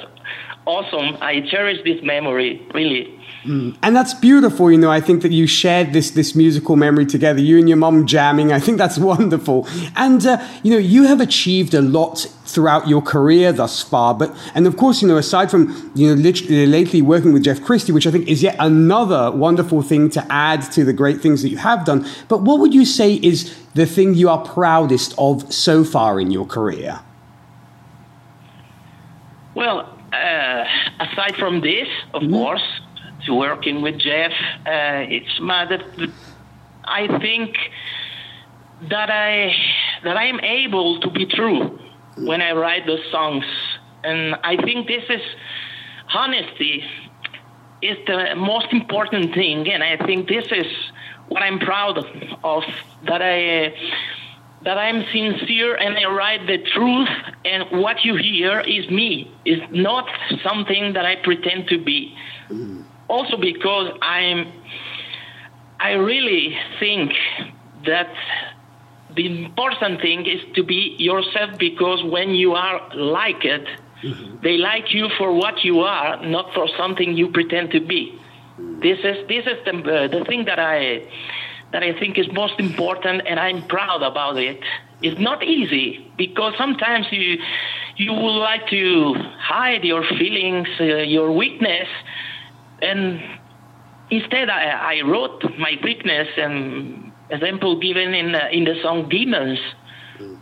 awesome. 0.65 1.17
I 1.21 1.41
cherish 1.49 1.79
this 1.83 2.01
memory 2.03 2.61
really. 2.73 3.15
Mm. 3.45 3.77
And 3.81 3.95
that's 3.95 4.13
beautiful, 4.13 4.69
you 4.69 4.77
know. 4.77 4.91
I 4.91 4.99
think 4.99 5.21
that 5.21 5.31
you 5.31 5.47
shared 5.47 5.93
this 5.93 6.11
this 6.11 6.35
musical 6.35 6.75
memory 6.75 7.05
together, 7.05 7.39
you 7.39 7.57
and 7.57 7.69
your 7.69 7.77
mom 7.77 8.05
jamming. 8.05 8.51
I 8.51 8.59
think 8.59 8.77
that's 8.77 8.97
wonderful. 9.13 9.65
And 9.95 10.25
uh, 10.25 10.45
you 10.61 10.71
know, 10.71 10.77
you 10.77 11.03
have 11.03 11.21
achieved 11.21 11.73
a 11.73 11.81
lot 11.81 12.27
throughout 12.43 12.89
your 12.89 13.01
career 13.01 13.53
thus 13.53 13.81
far. 13.81 14.13
But 14.13 14.35
and 14.55 14.67
of 14.67 14.75
course, 14.75 15.01
you 15.01 15.07
know, 15.07 15.15
aside 15.15 15.49
from 15.49 15.91
you 15.95 16.09
know 16.09 16.21
literally 16.21 16.67
lately 16.67 17.01
working 17.01 17.31
with 17.31 17.43
Jeff 17.43 17.61
Christie, 17.61 17.93
which 17.93 18.05
I 18.05 18.11
think 18.11 18.27
is 18.27 18.43
yet 18.43 18.57
another 18.59 19.31
wonderful 19.31 19.81
thing 19.81 20.09
to 20.11 20.25
add 20.29 20.69
to 20.73 20.83
the 20.83 20.93
great 20.93 21.21
things 21.21 21.41
that 21.41 21.49
you 21.49 21.57
have 21.57 21.85
done. 21.85 22.05
But 22.27 22.41
what 22.41 22.59
would 22.59 22.73
you 22.73 22.83
say 22.83 23.13
is 23.13 23.55
the 23.73 23.85
thing 23.85 24.15
you 24.15 24.27
are 24.27 24.43
proudest 24.43 25.13
of 25.17 25.53
so 25.53 25.85
far 25.85 26.19
in 26.19 26.29
your 26.29 26.45
career? 26.45 26.99
Well, 29.59 29.79
uh, 30.13 30.63
aside 31.01 31.35
from 31.35 31.59
this, 31.59 31.89
of 32.13 32.21
mm-hmm. 32.21 32.33
course 32.33 32.67
to 33.25 33.33
working 33.33 33.81
with 33.81 33.99
Jeff. 33.99 34.31
Uh, 34.65 35.03
it's 35.17 35.37
my 35.41 35.65
that 35.65 35.83
I 36.85 37.19
think 37.19 37.57
that 38.89 39.09
I 39.09 39.53
that 40.05 40.15
I 40.15 40.27
am 40.27 40.39
able 40.39 41.01
to 41.01 41.09
be 41.09 41.25
true 41.25 41.77
when 42.15 42.41
I 42.41 42.53
write 42.53 42.85
those 42.87 43.03
songs, 43.11 43.43
and 44.05 44.35
I 44.45 44.55
think 44.55 44.87
this 44.87 45.03
is 45.09 45.21
honesty 46.13 46.85
is 47.81 47.97
the 48.07 48.35
most 48.37 48.71
important 48.71 49.33
thing, 49.33 49.69
and 49.69 49.83
I 49.83 49.97
think 50.05 50.29
this 50.29 50.45
is 50.53 50.67
what 51.27 51.43
I'm 51.43 51.59
proud 51.59 51.97
of 52.45 52.63
that 53.07 53.21
I 53.21 53.75
that 54.63 54.77
I'm 54.77 55.05
sincere 55.13 55.75
and 55.75 55.97
I 55.97 56.05
write 56.05 56.45
the 56.47 56.57
truth, 56.73 57.09
and 57.45 57.81
what 57.81 58.03
you 58.03 58.15
hear 58.15 58.59
is 58.61 58.89
me. 58.89 59.31
Is 59.45 59.61
not 59.71 60.07
something 60.43 60.93
that 60.93 61.05
I 61.05 61.15
pretend 61.17 61.67
to 61.69 61.77
be. 61.77 62.15
Mm 62.49 62.83
also 63.09 63.35
because 63.37 63.91
I'm 64.01 64.53
I 65.79 65.93
really 65.93 66.57
think 66.79 67.11
that 67.85 68.13
the 69.15 69.25
important 69.25 70.01
thing 70.01 70.25
is 70.25 70.41
to 70.55 70.63
be 70.63 70.95
yourself 70.99 71.57
because 71.57 72.03
when 72.03 72.31
you 72.31 72.53
are 72.53 72.95
like 72.95 73.43
it, 73.43 73.65
mm-hmm. 74.03 74.37
they 74.43 74.57
like 74.57 74.93
you 74.93 75.09
for 75.17 75.33
what 75.33 75.63
you 75.63 75.79
are, 75.79 76.23
not 76.25 76.53
for 76.53 76.67
something 76.77 77.17
you 77.17 77.29
pretend 77.29 77.71
to 77.71 77.79
be. 77.79 78.13
Mm-hmm. 78.59 78.81
This 78.81 78.99
is 78.99 79.27
this 79.27 79.45
is 79.47 79.57
the 79.65 79.71
uh, 79.71 80.07
the 80.07 80.23
thing 80.25 80.45
that 80.45 80.59
I 80.59 81.07
that 81.71 81.83
I 81.83 81.97
think 81.99 82.17
is 82.17 82.27
most 82.33 82.59
important, 82.59 83.23
and 83.27 83.39
I'm 83.39 83.67
proud 83.67 84.01
about 84.01 84.37
it. 84.37 84.59
It's 85.01 85.19
not 85.19 85.43
easy 85.43 86.11
because 86.17 86.53
sometimes 86.57 87.07
you 87.11 87.37
you 87.95 88.13
would 88.13 88.39
like 88.39 88.67
to 88.69 89.13
hide 89.39 89.83
your 89.83 90.03
feelings, 90.03 90.67
uh, 90.79 90.83
your 90.83 91.31
weakness, 91.31 91.87
and 92.81 93.21
instead 94.09 94.49
I, 94.49 94.97
I 94.97 95.01
wrote 95.01 95.43
my 95.57 95.77
weakness 95.83 96.27
and 96.37 97.11
example 97.29 97.79
given 97.79 98.13
in 98.13 98.31
the, 98.31 98.49
in 98.55 98.63
the 98.63 98.75
song 98.81 99.09
Demons, 99.09 99.59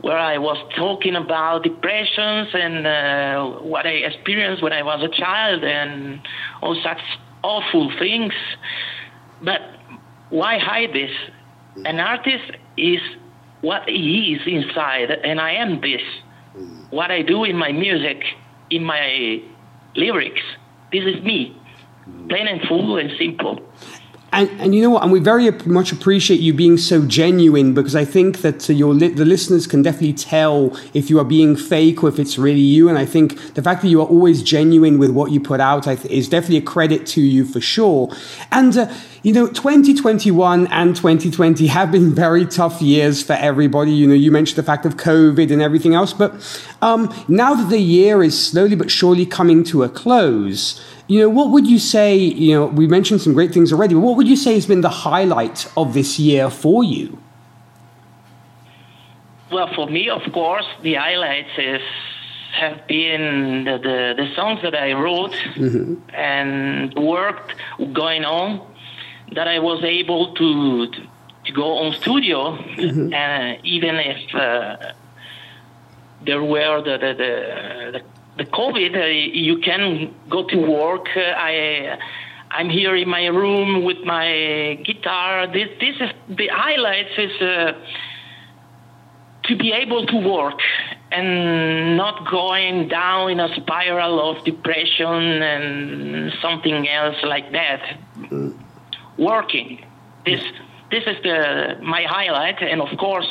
where 0.02 0.18
I 0.18 0.38
was 0.38 0.58
talking 0.76 1.16
about 1.16 1.64
depressions 1.64 2.50
and 2.54 2.88
uh, 2.88 3.60
what 3.62 3.86
I 3.86 3.92
experienced 3.92 4.64
when 4.64 4.74
I 4.74 4.84
was 4.84 5.04
a 5.04 5.10
child 5.10 5.64
and 5.64 6.22
all 6.62 6.76
such 6.82 7.02
awful 7.44 7.92
things. 8.00 8.34
But 9.42 9.62
why 10.30 10.58
hide 10.58 10.94
this? 10.94 11.12
An 11.86 12.00
artist 12.00 12.52
is 12.76 13.00
what 13.62 13.88
he 13.88 14.34
is 14.34 14.42
inside, 14.48 15.12
and 15.12 15.40
I 15.40 15.52
am 15.54 15.82
this. 15.82 16.02
What 16.90 17.12
I 17.12 17.22
do 17.22 17.44
in 17.44 17.56
my 17.56 17.72
music, 17.72 18.24
in 18.70 18.84
my 18.84 19.42
lyrics, 19.96 20.42
this 20.92 21.04
is 21.06 21.24
me 21.24 21.56
plain 22.30 22.48
and 22.48 22.62
full 22.68 22.98
and 22.98 23.12
simple. 23.20 23.60
And, 24.34 24.50
and 24.60 24.76
you 24.76 24.82
know 24.82 24.90
what? 24.90 25.04
And 25.04 25.12
we 25.12 25.20
very 25.20 25.50
much 25.66 25.92
appreciate 25.92 26.42
you 26.42 26.54
being 26.54 26.78
so 26.78 27.06
genuine 27.06 27.74
because 27.74 27.96
I 27.96 28.04
think 28.04 28.42
that 28.42 28.70
uh, 28.70 28.74
your 28.74 28.94
li- 28.94 29.08
the 29.08 29.24
listeners 29.24 29.68
can 29.68 29.82
definitely 29.82 30.14
tell 30.14 30.78
if 30.94 31.10
you 31.10 31.18
are 31.20 31.24
being 31.24 31.56
fake 31.56 32.04
or 32.04 32.10
if 32.10 32.20
it's 32.20 32.38
really 32.38 32.60
you. 32.60 32.90
And 32.90 32.98
I 32.98 33.06
think 33.06 33.54
the 33.54 33.62
fact 33.62 33.82
that 33.84 33.88
you 33.88 34.02
are 34.02 34.08
always 34.08 34.44
genuine 34.44 35.00
with 35.00 35.12
what 35.12 35.32
you 35.32 35.40
put 35.40 35.62
out 35.62 35.84
th- 35.84 36.04
is 36.06 36.28
definitely 36.28 36.58
a 36.58 36.62
credit 36.62 37.08
to 37.08 37.22
you 37.22 37.46
for 37.46 37.62
sure. 37.62 38.14
And 38.52 38.78
uh, 38.78 38.94
you 39.24 39.34
know, 39.34 39.48
2021 39.48 40.68
and 40.68 40.96
2020 40.96 41.68
have 41.68 41.92
been 41.92 42.14
very 42.26 42.46
tough 42.46 42.82
years 42.82 43.24
for 43.24 43.34
everybody. 43.34 43.92
You 43.92 44.08
know, 44.08 44.14
you 44.14 44.32
mentioned 44.32 44.58
the 44.58 44.64
fact 44.64 44.86
of 44.86 44.98
COVID 44.98 45.52
and 45.52 45.62
everything 45.62 45.96
else, 45.96 46.12
but 46.12 46.34
um, 46.82 47.14
now 47.28 47.54
that 47.54 47.70
the 47.70 47.80
year 47.80 48.24
is 48.24 48.48
slowly 48.48 48.76
but 48.76 48.92
surely 48.92 49.26
coming 49.26 49.64
to 49.66 49.84
a 49.84 49.90
close. 49.90 50.82
You 51.08 51.22
know, 51.22 51.30
what 51.30 51.52
would 51.52 51.68
you 51.68 51.80
say? 51.80 52.16
You 52.16 52.54
know, 52.56 52.66
we 52.66 52.86
mentioned 52.86 53.22
some 53.22 53.34
great 53.34 53.54
things 53.54 53.72
already, 53.72 53.94
but 53.94 54.02
what 54.02 54.18
would 54.18 54.28
you 54.28 54.36
say 54.36 54.54
has 54.56 54.66
been 54.66 54.82
the 54.82 54.90
highlight 54.90 55.72
of 55.78 55.94
this 55.94 56.20
year 56.20 56.50
for 56.50 56.84
you? 56.84 57.18
Well, 59.52 59.74
for 59.74 59.88
me, 59.88 60.10
of 60.10 60.22
course, 60.34 60.66
the 60.82 60.96
highlights 60.96 61.58
is 61.58 61.82
have 62.52 62.88
been 62.88 63.64
the, 63.66 63.78
the, 63.78 64.24
the 64.24 64.36
songs 64.36 64.62
that 64.64 64.76
I 64.76 64.94
wrote 64.94 65.32
mm-hmm. 65.56 65.96
and 66.14 66.94
worked 66.96 67.54
going 67.94 68.26
on 68.26 68.62
that 69.34 69.48
I 69.48 69.60
was 69.60 69.84
able 69.84 70.34
to 70.34 70.88
to, 70.88 71.02
to 71.46 71.52
go 71.54 71.78
on 71.78 71.94
studio, 71.94 72.58
mm-hmm. 72.58 73.14
uh, 73.14 73.62
even 73.64 73.96
if 73.96 74.36
uh, 74.36 74.94
there 76.26 76.44
were 76.44 76.82
the 76.82 76.98
the, 76.98 77.14
the, 77.94 78.02
the 78.38 78.46
COVID, 78.46 78.96
uh, 78.96 79.06
you 79.06 79.60
can 79.60 80.14
go 80.30 80.48
to 80.48 80.58
work. 80.58 81.08
Uh, 81.16 81.22
I, 81.22 81.98
I'm 82.52 82.70
here 82.70 82.96
in 82.96 83.10
my 83.10 83.26
room 83.28 83.84
with 83.84 83.98
my 84.06 84.80
guitar. 84.86 85.48
This, 85.48 85.70
this 85.80 85.96
is 86.00 86.12
the 86.30 86.48
highlights 86.48 87.12
is 87.18 87.42
uh, 87.42 87.74
to 89.46 89.56
be 89.58 89.72
able 89.72 90.06
to 90.06 90.18
work 90.18 90.60
and 91.12 91.98
not 91.98 92.30
going 92.30 92.90
down 92.90 93.32
in 93.32 93.40
a 93.40 93.54
spiral 93.56 94.30
of 94.30 94.44
depression 94.46 95.42
and 95.42 96.34
something 96.42 96.88
else 96.88 97.18
like 97.24 97.52
that. 97.54 97.98
Working. 99.18 99.86
This, 100.26 100.42
this 100.92 101.04
is 101.08 101.16
the 101.24 101.80
my 101.82 102.04
highlight, 102.04 102.62
and 102.62 102.82
of 102.82 102.98
course, 102.98 103.28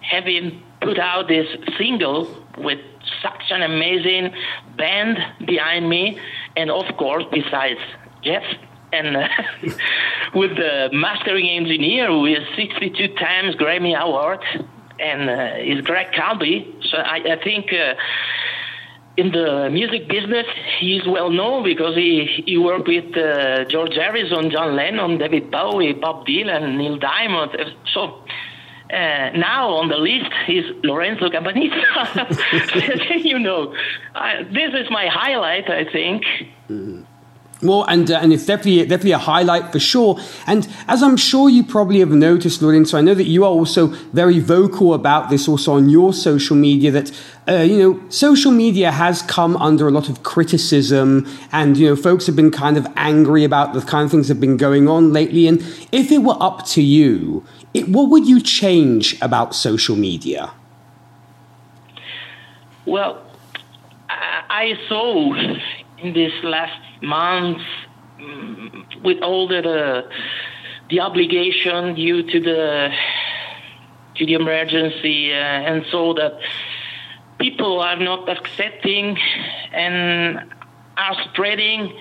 having 0.00 0.62
put 0.80 0.98
out 0.98 1.28
this 1.28 1.46
single 1.78 2.28
with 2.58 2.80
such 3.24 3.50
an 3.50 3.62
amazing 3.62 4.32
band 4.76 5.18
behind 5.44 5.88
me, 5.88 6.20
and 6.56 6.70
of 6.70 6.86
course, 6.96 7.24
besides 7.32 7.80
Jeff 8.22 8.44
and 8.92 9.16
uh, 9.16 9.28
with 10.34 10.54
the 10.56 10.90
mastering 10.92 11.48
engineer 11.48 12.06
who 12.06 12.26
is 12.26 12.42
62 12.56 13.14
times 13.14 13.56
Grammy 13.56 13.98
Award, 13.98 14.44
and 15.00 15.28
uh, 15.28 15.56
is 15.58 15.84
Greg 15.84 16.12
Calbi. 16.12 16.56
So 16.90 16.98
I, 16.98 17.34
I 17.34 17.42
think. 17.42 17.72
Uh, 17.72 17.94
in 19.16 19.30
the 19.30 19.70
music 19.70 20.08
business, 20.08 20.46
he's 20.80 21.06
well 21.06 21.30
known 21.30 21.62
because 21.62 21.94
he, 21.94 22.42
he 22.46 22.58
worked 22.58 22.88
with 22.88 23.16
uh, 23.16 23.64
George 23.66 23.94
Harrison, 23.94 24.50
John 24.50 24.74
Lennon, 24.74 25.18
David 25.18 25.52
Bowie, 25.52 25.92
Bob 25.92 26.26
Dylan, 26.26 26.76
Neil 26.76 26.98
Diamond. 26.98 27.52
So 27.92 28.24
uh, 28.90 29.30
now 29.36 29.70
on 29.70 29.88
the 29.88 29.96
list 29.96 30.30
is 30.48 30.64
Lorenzo 30.84 31.28
Gabanizza. 31.28 33.24
you 33.24 33.38
know, 33.38 33.72
this 34.52 34.74
is 34.74 34.90
my 34.90 35.08
highlight, 35.08 35.70
I 35.70 35.84
think. 35.90 36.24
Mm-hmm. 36.68 37.04
Well, 37.64 37.84
and 37.84 38.10
uh, 38.10 38.18
and 38.20 38.32
it's 38.32 38.44
definitely 38.44 38.82
definitely 38.82 39.12
a 39.12 39.18
highlight 39.18 39.72
for 39.72 39.78
sure. 39.78 40.18
And 40.46 40.68
as 40.86 41.02
I'm 41.02 41.16
sure 41.16 41.48
you 41.48 41.64
probably 41.64 42.00
have 42.00 42.10
noticed, 42.10 42.60
Lorenzo, 42.60 42.98
I 42.98 43.00
know 43.00 43.14
that 43.14 43.24
you 43.24 43.44
are 43.44 43.50
also 43.50 43.86
very 44.12 44.38
vocal 44.38 44.92
about 44.92 45.30
this 45.30 45.48
also 45.48 45.72
on 45.72 45.88
your 45.88 46.12
social 46.12 46.56
media. 46.56 46.90
That 46.90 47.10
uh, 47.48 47.62
you 47.62 47.78
know, 47.78 48.10
social 48.10 48.52
media 48.52 48.90
has 48.90 49.22
come 49.22 49.56
under 49.56 49.88
a 49.88 49.90
lot 49.90 50.10
of 50.10 50.22
criticism, 50.22 51.26
and 51.52 51.78
you 51.78 51.88
know, 51.88 51.96
folks 51.96 52.26
have 52.26 52.36
been 52.36 52.50
kind 52.50 52.76
of 52.76 52.86
angry 52.96 53.44
about 53.44 53.72
the 53.72 53.80
kind 53.80 54.04
of 54.04 54.10
things 54.10 54.28
that 54.28 54.34
have 54.34 54.40
been 54.40 54.58
going 54.58 54.86
on 54.86 55.12
lately. 55.12 55.46
And 55.46 55.60
if 55.90 56.12
it 56.12 56.18
were 56.18 56.36
up 56.40 56.66
to 56.66 56.82
you, 56.82 57.44
it, 57.74 57.88
what 57.88 58.08
would 58.08 58.26
you 58.26 58.40
change 58.40 59.20
about 59.20 59.54
social 59.54 59.96
media? 59.96 60.52
Well, 62.86 63.22
I 64.08 64.78
saw 64.88 65.34
in 65.98 66.12
this 66.14 66.32
last 66.44 66.80
month 67.02 67.62
mm, 68.18 69.02
with 69.02 69.20
all 69.22 69.48
the, 69.48 70.08
the 70.90 71.00
obligation 71.00 71.94
due 71.94 72.22
to 72.22 72.40
the 72.40 72.90
to 74.16 74.24
the 74.24 74.34
emergency, 74.34 75.32
uh, 75.32 75.36
and 75.36 75.84
so 75.90 76.14
that 76.14 76.38
people 77.40 77.80
are 77.80 77.98
not 77.98 78.28
accepting 78.28 79.18
and 79.72 80.52
are 80.96 81.16
spreading 81.24 81.92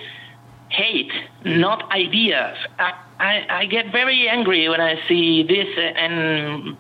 hate, 0.74 1.12
not 1.46 1.92
ideas. 1.92 2.58
I, 2.80 2.94
I, 3.20 3.46
I 3.50 3.66
get 3.66 3.92
very 3.92 4.28
angry 4.28 4.68
when 4.70 4.82
I 4.82 5.00
see 5.08 5.44
this, 5.44 5.68
and 5.78 6.76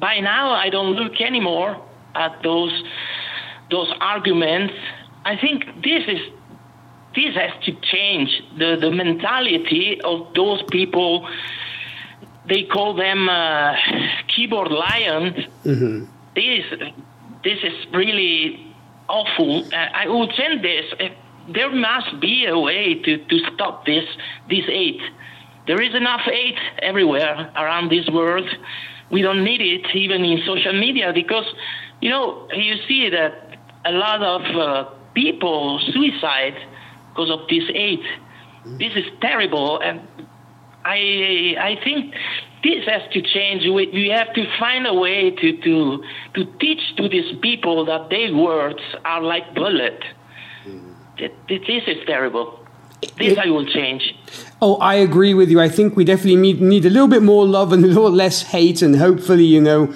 by 0.00 0.20
now 0.20 0.50
I 0.50 0.68
don't 0.68 0.94
look 0.94 1.20
anymore 1.20 1.80
at 2.14 2.42
those 2.42 2.74
those 3.70 3.92
arguments. 4.00 4.74
I 5.24 5.36
think 5.36 5.64
this 5.82 6.04
is 6.08 6.20
this 7.14 7.34
has 7.34 7.52
to 7.64 7.72
change 7.92 8.42
the 8.58 8.76
the 8.80 8.90
mentality 8.90 10.00
of 10.02 10.34
those 10.34 10.62
people. 10.70 11.28
They 12.48 12.62
call 12.64 12.94
them 12.94 13.28
uh, 13.28 13.74
keyboard 14.28 14.70
lions. 14.70 15.36
Mm-hmm. 15.64 16.04
This 16.34 16.64
this 17.44 17.58
is 17.62 17.86
really 17.92 18.74
awful. 19.08 19.64
I 19.72 20.08
would 20.08 20.32
send 20.36 20.64
this 20.64 20.86
there 21.52 21.70
must 21.70 22.20
be 22.20 22.46
a 22.46 22.58
way 22.58 22.94
to, 22.94 23.18
to 23.18 23.38
stop 23.54 23.86
this 23.86 24.04
this 24.48 24.64
hate. 24.66 25.00
There 25.66 25.80
is 25.80 25.94
enough 25.94 26.20
hate 26.20 26.58
everywhere 26.80 27.52
around 27.56 27.90
this 27.90 28.08
world. 28.08 28.48
We 29.10 29.22
don't 29.22 29.44
need 29.44 29.60
it 29.60 29.86
even 29.94 30.24
in 30.24 30.40
social 30.46 30.72
media 30.72 31.12
because 31.14 31.46
you 32.00 32.10
know 32.10 32.48
you 32.52 32.76
see 32.88 33.10
that 33.10 33.58
a 33.84 33.92
lot 33.92 34.22
of 34.22 34.42
uh, 34.56 34.90
people 35.14 35.80
suicide 35.92 36.56
because 37.10 37.30
of 37.30 37.48
this 37.48 37.64
hate. 37.68 38.04
This 38.78 38.92
is 38.96 39.04
terrible, 39.20 39.80
and 39.80 40.00
I 40.84 41.54
I 41.58 41.78
think 41.84 42.14
this 42.64 42.84
has 42.86 43.02
to 43.12 43.22
change. 43.22 43.62
We, 43.62 43.88
we 43.92 44.08
have 44.08 44.34
to 44.34 44.44
find 44.58 44.86
a 44.86 44.94
way 44.94 45.30
to, 45.30 45.56
to 45.62 46.02
to 46.34 46.44
teach 46.58 46.96
to 46.96 47.08
these 47.08 47.38
people 47.40 47.84
that 47.86 48.10
their 48.10 48.34
words 48.34 48.80
are 49.04 49.22
like 49.22 49.54
bullet 49.54 50.02
this 51.18 51.84
is 51.86 52.06
terrible. 52.06 52.60
This 53.18 53.32
it, 53.32 53.38
I 53.38 53.50
will 53.50 53.66
change. 53.66 54.14
Oh, 54.60 54.76
I 54.76 54.94
agree 54.94 55.34
with 55.34 55.50
you. 55.50 55.60
I 55.60 55.68
think 55.68 55.96
we 55.96 56.04
definitely 56.04 56.36
need, 56.36 56.60
need 56.60 56.84
a 56.86 56.90
little 56.90 57.08
bit 57.08 57.22
more 57.22 57.46
love 57.46 57.72
and 57.72 57.84
a 57.84 57.88
little 57.88 58.10
less 58.10 58.42
hate, 58.42 58.82
and 58.82 58.96
hopefully, 58.96 59.44
you 59.44 59.60
know, 59.60 59.92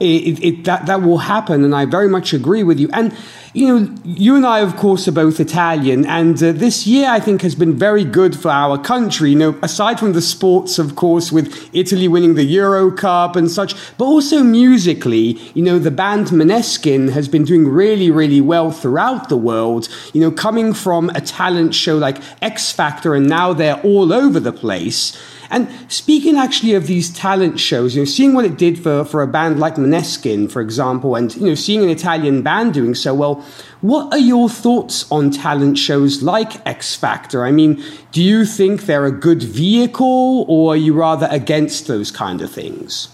it, 0.00 0.42
it, 0.42 0.64
that 0.64 0.86
that 0.86 1.02
will 1.02 1.18
happen. 1.18 1.64
And 1.64 1.74
I 1.74 1.84
very 1.84 2.08
much 2.08 2.32
agree 2.32 2.62
with 2.62 2.78
you. 2.80 2.88
And 2.92 3.16
you 3.54 3.66
know, 3.66 3.94
you 4.04 4.36
and 4.36 4.44
I, 4.44 4.60
of 4.60 4.76
course, 4.76 5.08
are 5.08 5.12
both 5.12 5.40
Italian, 5.40 6.04
and 6.06 6.42
uh, 6.42 6.52
this 6.52 6.86
year 6.86 7.08
I 7.08 7.20
think 7.20 7.42
has 7.42 7.54
been 7.54 7.74
very 7.74 8.04
good 8.04 8.38
for 8.38 8.50
our 8.50 8.78
country. 8.78 9.30
You 9.30 9.36
know, 9.36 9.58
aside 9.62 9.98
from 9.98 10.12
the 10.12 10.20
sports, 10.20 10.78
of 10.78 10.96
course, 10.96 11.32
with 11.32 11.70
Italy 11.72 12.08
winning 12.08 12.34
the 12.34 12.44
Euro 12.44 12.90
Cup 12.90 13.36
and 13.36 13.50
such, 13.50 13.74
but 13.96 14.04
also 14.04 14.42
musically, 14.42 15.38
you 15.54 15.62
know, 15.62 15.78
the 15.78 15.90
band 15.90 16.26
Måneskin 16.28 17.10
has 17.10 17.28
been 17.28 17.44
doing 17.44 17.66
really, 17.66 18.10
really 18.10 18.40
well 18.40 18.70
throughout 18.70 19.28
the 19.28 19.36
world. 19.36 19.88
You 20.12 20.20
know, 20.20 20.30
coming 20.30 20.74
from 20.74 21.10
a 21.10 21.20
talent 21.20 21.74
show 21.74 21.96
like 21.96 22.18
X 22.42 22.70
Factor, 22.70 23.14
and 23.14 23.28
now 23.28 23.52
they're 23.52 23.80
all 23.82 24.12
over 24.12 24.38
the 24.40 24.52
place. 24.52 25.16
And 25.50 25.68
speaking 25.90 26.36
actually 26.36 26.74
of 26.74 26.86
these 26.86 27.10
talent 27.10 27.58
shows, 27.58 27.94
you 27.94 28.02
know, 28.02 28.06
seeing 28.06 28.34
what 28.34 28.44
it 28.44 28.58
did 28.58 28.78
for, 28.78 29.04
for 29.04 29.22
a 29.22 29.26
band 29.26 29.58
like 29.58 29.76
Måneskin, 29.76 30.50
for 30.50 30.60
example, 30.60 31.16
and 31.16 31.34
you 31.36 31.46
know, 31.46 31.54
seeing 31.54 31.82
an 31.82 31.88
Italian 31.88 32.42
band 32.42 32.74
doing 32.74 32.94
so 32.94 33.14
well, 33.14 33.44
what 33.80 34.12
are 34.12 34.18
your 34.18 34.48
thoughts 34.48 35.10
on 35.10 35.30
talent 35.30 35.78
shows 35.78 36.22
like 36.22 36.66
X 36.66 36.94
Factor? 36.94 37.44
I 37.44 37.52
mean, 37.52 37.82
do 38.12 38.22
you 38.22 38.44
think 38.44 38.82
they're 38.82 39.06
a 39.06 39.12
good 39.12 39.42
vehicle, 39.42 40.44
or 40.48 40.74
are 40.74 40.76
you 40.76 40.94
rather 40.94 41.28
against 41.30 41.86
those 41.86 42.10
kind 42.10 42.42
of 42.42 42.50
things? 42.50 43.08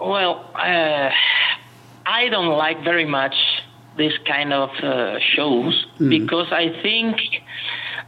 Well, 0.00 0.50
uh, 0.54 1.10
I 2.06 2.28
don't 2.30 2.56
like 2.56 2.82
very 2.84 3.04
much 3.04 3.34
this 3.96 4.12
kind 4.26 4.52
of 4.52 4.70
uh, 4.82 5.18
shows 5.34 5.86
mm. 5.98 6.08
because 6.08 6.50
I 6.52 6.80
think 6.82 7.18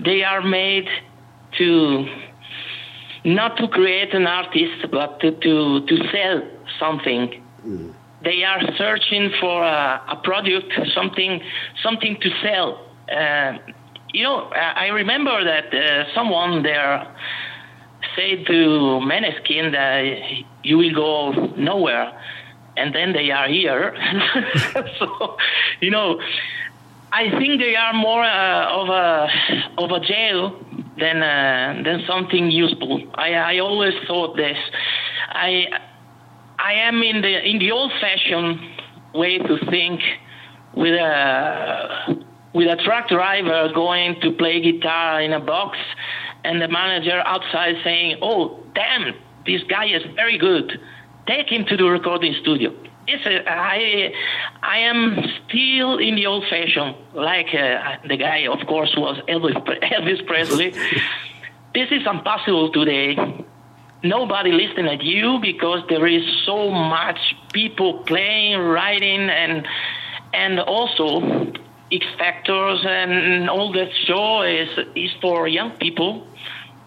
they 0.01 0.23
are 0.23 0.43
made 0.43 0.88
to 1.59 2.07
not 3.25 3.57
to 3.59 3.69
create 3.69 4.15
an 4.15 4.27
artist, 4.27 4.91
but 4.91 5.21
to, 5.21 5.33
to, 5.33 5.87
to 5.87 5.97
sell 6.11 6.43
something. 6.79 7.43
Mm. 7.65 7.95
They 8.25 8.45
are 8.45 8.61
searching 8.77 9.33
for 9.41 9.63
a, 9.65 10.03
a, 10.09 10.17
product, 10.23 10.73
something, 10.95 11.43
something 11.83 12.19
to 12.21 12.31
sell. 12.43 12.87
Uh, 13.13 13.59
you 14.13 14.23
know, 14.23 14.49
I 14.51 14.89
remember 14.89 15.45
that 15.45 15.75
uh, 15.75 16.15
someone 16.15 16.63
there 16.63 17.07
said 18.15 18.47
to 18.47 19.01
Maneskin 19.03 19.73
that 19.73 20.45
you 20.63 20.79
will 20.79 20.95
go 20.95 21.33
nowhere, 21.57 22.13
and 22.77 22.95
then 22.95 23.13
they 23.13 23.31
are 23.31 23.49
here. 23.49 23.95
so, 24.99 25.37
you 25.81 25.91
know, 25.91 26.21
I 27.13 27.31
think 27.39 27.61
they 27.61 27.77
are 27.77 27.93
more 27.93 28.23
uh, 28.23 28.81
of 28.81 28.89
a 28.89 29.29
of 29.79 29.91
a 29.91 30.01
jail 30.01 30.59
than 31.03 31.23
uh, 31.23 31.83
than 31.85 32.05
something 32.07 32.51
useful. 32.51 33.03
I 33.15 33.29
I 33.35 33.59
always 33.59 33.95
thought 34.07 34.37
this. 34.37 34.59
I 35.31 35.67
I 36.59 36.73
am 36.88 37.03
in 37.03 37.23
the 37.23 37.35
in 37.51 37.59
the 37.59 37.73
old-fashioned 37.73 38.61
way 39.15 39.38
to 39.38 39.55
think 39.71 40.01
with 40.75 40.95
a 40.95 42.15
with 42.55 42.69
a 42.69 42.79
truck 42.85 43.09
driver 43.09 43.69
going 43.75 44.21
to 44.21 44.31
play 44.33 44.61
guitar 44.61 45.21
in 45.21 45.33
a 45.33 45.41
box 45.41 45.77
and 46.45 46.62
the 46.62 46.69
manager 46.69 47.21
outside 47.25 47.75
saying, 47.83 48.19
"Oh, 48.23 48.61
damn, 48.75 49.15
this 49.45 49.62
guy 49.69 49.87
is 49.87 50.03
very 50.15 50.38
good. 50.38 50.81
Take 51.27 51.49
him 51.51 51.65
to 51.67 51.77
the 51.77 51.85
recording 51.85 52.35
studio." 52.43 52.71
It's 53.07 53.27
a, 53.27 53.49
I, 53.51 54.12
I 54.62 54.79
am 54.79 55.19
still 55.49 55.99
in 55.99 56.15
the 56.15 56.27
old 56.27 56.45
fashion, 56.49 56.95
like 57.15 57.49
uh, 57.55 57.97
the 58.07 58.17
guy, 58.17 58.47
of 58.47 58.65
course, 58.67 58.95
was 58.97 59.19
Elvis, 59.29 59.55
Elvis 59.83 60.27
Presley. 60.27 60.71
this 61.75 61.91
is 61.91 62.07
impossible 62.07 62.71
today. 62.73 63.17
Nobody 64.05 64.53
listening 64.53 64.87
at 64.87 65.03
you 65.03 65.38
because 65.41 65.83
there 65.88 66.07
is 66.07 66.25
so 66.45 66.71
much 66.71 67.19
people 67.53 68.03
playing, 68.05 68.59
writing, 68.59 69.31
and 69.31 69.67
and 70.35 70.59
also 70.61 71.53
X 71.93 72.07
Factors 72.19 72.85
and 72.85 73.51
all 73.51 73.73
that 73.73 73.91
show 74.07 74.43
is 74.43 74.69
is 74.97 75.11
for 75.21 75.47
young 75.47 75.73
people. 75.73 76.27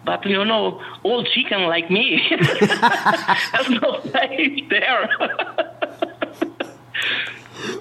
But 0.04 0.24
you 0.26 0.44
know, 0.44 0.80
old 1.04 1.26
chicken 1.34 1.62
like 1.62 1.90
me 1.90 2.20
has 2.30 3.68
no 3.70 3.92
place 4.10 4.62
there. 4.68 5.08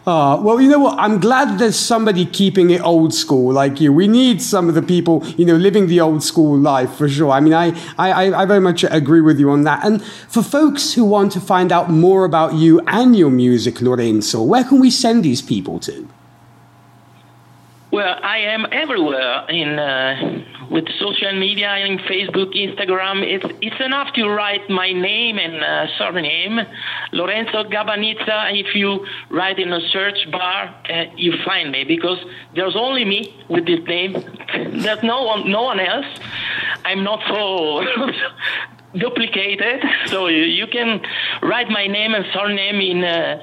Uh, 0.05 0.39
well, 0.39 0.61
you 0.61 0.69
know 0.69 0.77
what? 0.77 0.99
I'm 0.99 1.19
glad 1.19 1.57
there's 1.57 1.77
somebody 1.79 2.27
keeping 2.27 2.69
it 2.69 2.79
old 2.81 3.11
school 3.11 3.51
like 3.51 3.81
you. 3.81 3.91
We 3.91 4.07
need 4.07 4.39
some 4.39 4.69
of 4.69 4.75
the 4.75 4.83
people, 4.83 5.25
you 5.29 5.45
know, 5.45 5.55
living 5.55 5.87
the 5.87 5.99
old 5.99 6.21
school 6.21 6.59
life 6.59 6.93
for 6.93 7.09
sure. 7.09 7.31
I 7.31 7.39
mean, 7.39 7.53
I, 7.53 7.73
I, 7.97 8.31
I 8.43 8.45
very 8.45 8.59
much 8.59 8.83
agree 8.83 9.21
with 9.21 9.39
you 9.39 9.49
on 9.49 9.63
that. 9.63 9.83
And 9.83 10.03
for 10.03 10.43
folks 10.43 10.93
who 10.93 11.03
want 11.03 11.31
to 11.31 11.39
find 11.39 11.71
out 11.71 11.89
more 11.89 12.23
about 12.23 12.53
you 12.53 12.81
and 12.81 13.15
your 13.15 13.31
music, 13.31 13.81
Lorenzo, 13.81 14.43
where 14.43 14.63
can 14.63 14.79
we 14.79 14.91
send 14.91 15.25
these 15.25 15.41
people 15.41 15.79
to? 15.79 16.07
Well, 17.89 18.19
I 18.21 18.37
am 18.39 18.67
everywhere 18.71 19.45
in 19.49 19.79
uh, 19.79 20.43
with 20.69 20.85
social 20.99 21.33
media, 21.33 21.75
in 21.77 21.97
Facebook, 21.99 22.53
Instagram. 22.55 23.23
It's 23.23 23.45
it's 23.61 23.79
enough 23.79 24.13
to 24.13 24.27
write 24.27 24.69
my 24.69 24.91
name 24.91 25.37
and 25.37 25.55
uh, 25.63 25.87
surname, 25.97 26.59
Lorenzo 27.11 27.63
Gabanizza. 27.63 28.37
If 28.59 28.75
you 28.75 29.05
write 29.29 29.59
in 29.59 29.71
a 29.73 29.81
search 29.89 30.29
bar, 30.31 30.73
uh, 30.89 31.05
you 31.15 31.33
find 31.45 31.71
me 31.71 31.83
because 31.83 32.19
there's 32.55 32.75
only 32.75 33.05
me 33.05 33.33
with 33.49 33.65
this 33.65 33.83
name. 33.87 34.13
There's 34.85 35.03
no 35.03 35.23
one, 35.23 35.51
no 35.51 35.63
one 35.63 35.79
else. 35.79 36.05
I'm 36.85 37.03
not 37.03 37.21
so 37.27 37.83
duplicated, 38.97 39.83
so 40.07 40.27
you, 40.27 40.43
you, 40.43 40.67
can 40.67 41.01
write 41.41 41.69
my 41.69 41.87
name 41.87 42.13
and 42.13 42.25
surname 42.33 42.79
in 42.79 43.03
uh, 43.03 43.41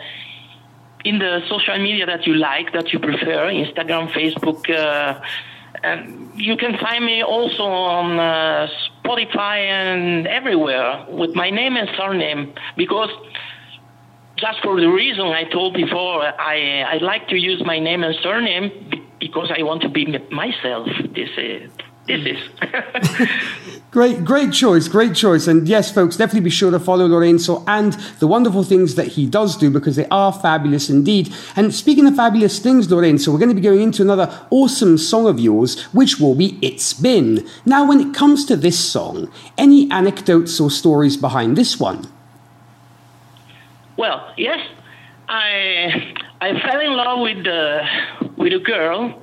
in 1.05 1.19
the 1.19 1.41
social 1.49 1.79
media 1.79 2.07
that 2.07 2.27
you 2.27 2.35
like, 2.35 2.73
that 2.73 2.93
you 2.93 2.99
prefer, 2.99 3.51
Instagram, 3.51 4.11
Facebook. 4.13 4.69
And 5.83 6.31
you 6.37 6.57
can 6.57 6.79
find 6.79 7.05
me 7.05 7.23
also 7.23 7.65
on 7.65 8.19
uh, 8.19 8.69
Spotify 9.05 9.67
and 9.67 10.27
everywhere 10.27 11.07
with 11.09 11.35
my 11.35 11.51
name 11.51 11.77
and 11.77 11.89
surname 11.97 12.55
because 12.77 13.11
just 14.37 14.61
for 14.63 14.81
the 14.81 14.89
reason 14.89 15.27
I 15.27 15.45
told 15.45 15.75
before, 15.75 16.23
I, 16.23 16.83
I 16.83 16.99
like 16.99 17.29
to 17.29 17.37
use 17.37 17.63
my 17.65 17.79
name 17.79 18.03
and 18.03 18.15
surname 18.23 18.91
because 19.21 19.53
I 19.57 19.63
want 19.63 19.83
to 19.83 19.89
be 19.89 20.19
myself. 20.31 20.89
This 21.15 21.31
is 21.37 21.71
this 22.17 22.37
is. 22.37 23.29
great, 23.91 24.25
great 24.25 24.53
choice, 24.53 24.89
great 24.89 25.15
choice. 25.15 25.47
And 25.47 25.69
yes, 25.69 25.91
folks, 25.93 26.17
definitely 26.17 26.41
be 26.41 26.51
sure 26.51 26.71
to 26.71 26.79
follow 26.79 27.07
Lorenzo 27.07 27.65
and 27.67 27.93
the 28.21 28.27
wonderful 28.27 28.65
things 28.65 28.95
that 28.97 29.09
he 29.09 29.27
does 29.27 29.57
do 29.57 29.71
because 29.71 29.97
they 29.97 30.07
are 30.09 30.33
fabulous 30.33 30.91
indeed. 30.91 31.33
And 31.57 31.75
speaking 31.75 32.07
of 32.07 32.17
fabulous 32.17 32.59
things, 32.59 32.91
Lorenzo, 32.91 33.33
we're 33.33 33.39
going 33.39 33.49
to 33.49 33.55
be 33.55 33.61
going 33.61 33.81
into 33.81 34.03
another 34.03 34.47
awesome 34.51 34.99
song 34.99 35.27
of 35.27 35.41
yours, 35.41 35.81
which 35.95 36.19
will 36.21 36.35
be 36.35 36.59
It's 36.63 36.93
Been. 36.93 37.47
Now, 37.65 37.87
when 37.87 38.01
it 38.01 38.15
comes 38.15 38.45
to 38.47 38.57
this 38.57 38.79
song, 38.79 39.33
any 39.57 39.91
anecdotes 39.91 40.61
or 40.61 40.71
stories 40.71 41.17
behind 41.17 41.57
this 41.57 41.81
one? 41.81 42.07
Well, 43.97 44.33
yes. 44.37 44.61
I 45.29 46.15
I 46.41 46.61
fell 46.61 46.81
in 46.81 46.93
love 46.93 47.21
with 47.21 47.47
uh, 47.47 47.85
with 48.37 48.53
a 48.53 48.59
girl 48.59 49.22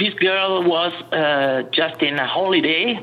this 0.00 0.14
girl 0.14 0.64
was 0.64 0.92
uh, 1.12 1.62
just 1.70 2.02
in 2.02 2.18
a 2.18 2.26
holiday. 2.26 2.98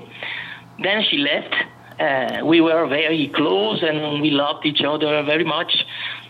Then 0.82 1.04
she 1.10 1.18
left. 1.20 1.56
Uh, 2.00 2.46
we 2.46 2.62
were 2.62 2.88
very 2.88 3.32
close 3.36 3.82
and 3.82 4.22
we 4.22 4.32
loved 4.32 4.66
each 4.66 4.82
other 4.82 5.24
very 5.24 5.44
much. 5.44 5.86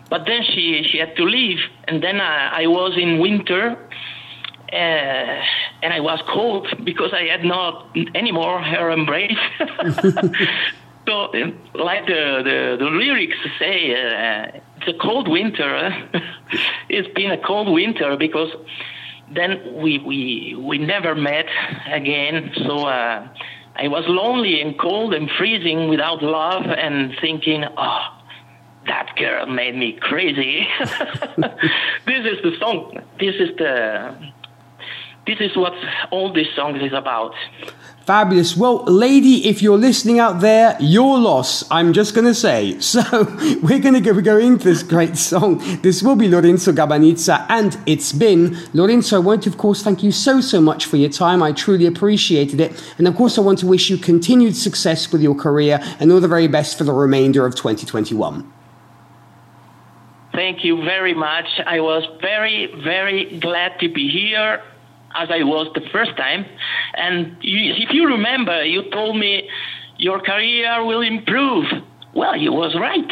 But 0.10 0.26
then 0.26 0.44
she, 0.44 0.84
she 0.90 0.98
had 0.98 1.16
to 1.18 1.24
leave. 1.24 1.60
And 1.88 2.04
then 2.04 2.22
I, 2.22 2.64
I 2.64 2.68
was 2.68 2.98
in 2.98 3.20
winter 3.20 3.78
uh, 4.72 4.76
and 4.76 5.94
I 5.94 6.00
was 6.00 6.20
cold 6.28 6.68
because 6.84 7.14
I 7.14 7.24
had 7.24 7.44
not 7.44 7.88
anymore 8.16 8.62
her 8.62 8.92
embrace. 8.92 9.38
so, 11.08 11.32
like 11.74 12.06
the, 12.08 12.42
the, 12.44 12.78
the 12.80 12.90
lyrics 12.90 13.38
say, 13.60 13.92
uh, 13.94 14.60
it's 14.78 14.88
a 14.88 14.98
cold 15.02 15.28
winter. 15.28 16.10
it's 16.90 17.08
been 17.14 17.32
a 17.32 17.38
cold 17.38 17.74
winter 17.74 18.16
because 18.18 18.52
then 19.34 19.82
we 19.82 20.00
we 20.00 20.56
we 20.58 20.78
never 20.78 21.16
met 21.16 21.48
again. 21.92 22.52
So 22.56 22.86
uh, 22.86 23.28
I 23.76 23.88
was 23.88 24.06
lonely 24.08 24.62
and 24.62 24.78
cold 24.80 25.14
and 25.14 25.30
freezing 25.38 25.90
without 25.90 26.24
love 26.24 26.64
and 26.66 27.16
thinking, 27.22 27.64
oh, 27.78 28.18
that 28.88 29.16
girl 29.18 29.46
made 29.46 29.76
me 29.76 29.98
crazy. 30.00 30.68
this 30.80 32.26
is 32.26 32.42
the 32.44 32.56
song. 32.60 33.02
This 33.20 33.36
is 33.36 33.56
the. 33.58 34.32
This 35.26 35.42
is 35.42 35.58
what 35.58 35.74
all 36.10 36.32
these 36.32 36.48
songs 36.56 36.82
is 36.82 36.94
about. 36.94 37.34
Fabulous. 38.08 38.56
Well, 38.56 38.86
lady, 38.86 39.50
if 39.50 39.62
you're 39.62 39.78
listening 39.78 40.18
out 40.18 40.40
there, 40.40 40.78
your 40.80 41.20
loss, 41.20 41.70
I'm 41.70 41.92
just 41.92 42.16
going 42.16 42.26
to 42.26 42.34
say. 42.34 42.78
So, 42.88 43.04
we're 43.62 43.80
going 43.80 44.02
to 44.02 44.22
go, 44.22 44.38
into 44.38 44.64
this 44.64 44.82
great 44.82 45.18
song. 45.32 45.58
This 45.82 46.02
will 46.02 46.16
be 46.16 46.30
Lorenzo 46.30 46.72
Gabanizza, 46.72 47.46
and 47.50 47.78
it's 47.86 48.14
been. 48.14 48.58
Lorenzo, 48.74 49.18
I 49.18 49.20
want 49.20 49.44
to, 49.44 49.50
of 49.50 49.58
course, 49.58 49.84
thank 49.84 50.04
you 50.04 50.14
so, 50.14 50.40
so 50.40 50.62
much 50.62 50.86
for 50.86 50.96
your 50.96 51.10
time. 51.10 51.44
I 51.44 51.52
truly 51.52 51.86
appreciated 51.86 52.62
it. 52.62 52.82
And, 52.98 53.10
of 53.10 53.16
course, 53.18 53.38
I 53.38 53.42
want 53.42 53.60
to 53.60 53.68
wish 53.68 53.90
you 53.90 53.98
continued 53.98 54.56
success 54.56 55.12
with 55.12 55.22
your 55.22 55.36
career 55.36 55.80
and 56.00 56.10
all 56.10 56.22
the 56.22 56.30
very 56.30 56.48
best 56.48 56.78
for 56.78 56.86
the 56.86 56.94
remainder 56.94 57.46
of 57.46 57.56
2021. 57.56 58.50
Thank 60.32 60.64
you 60.64 60.78
very 60.78 61.14
much. 61.14 61.48
I 61.66 61.82
was 61.82 62.06
very, 62.22 62.74
very 62.86 63.38
glad 63.40 63.82
to 63.82 63.90
be 63.90 64.10
here 64.10 64.64
as 65.18 65.30
I 65.32 65.44
was 65.44 65.68
the 65.74 65.82
first 65.92 66.16
time. 66.18 66.46
And 66.96 67.38
you, 67.42 67.74
if 67.74 67.92
you 67.92 68.08
remember, 68.08 68.64
you 68.64 68.90
told 68.92 69.18
me 69.18 69.50
your 69.98 70.20
career 70.20 70.84
will 70.86 71.02
improve. 71.02 71.66
Well, 72.18 72.36
you 72.36 72.52
was 72.52 72.74
right. 72.74 73.08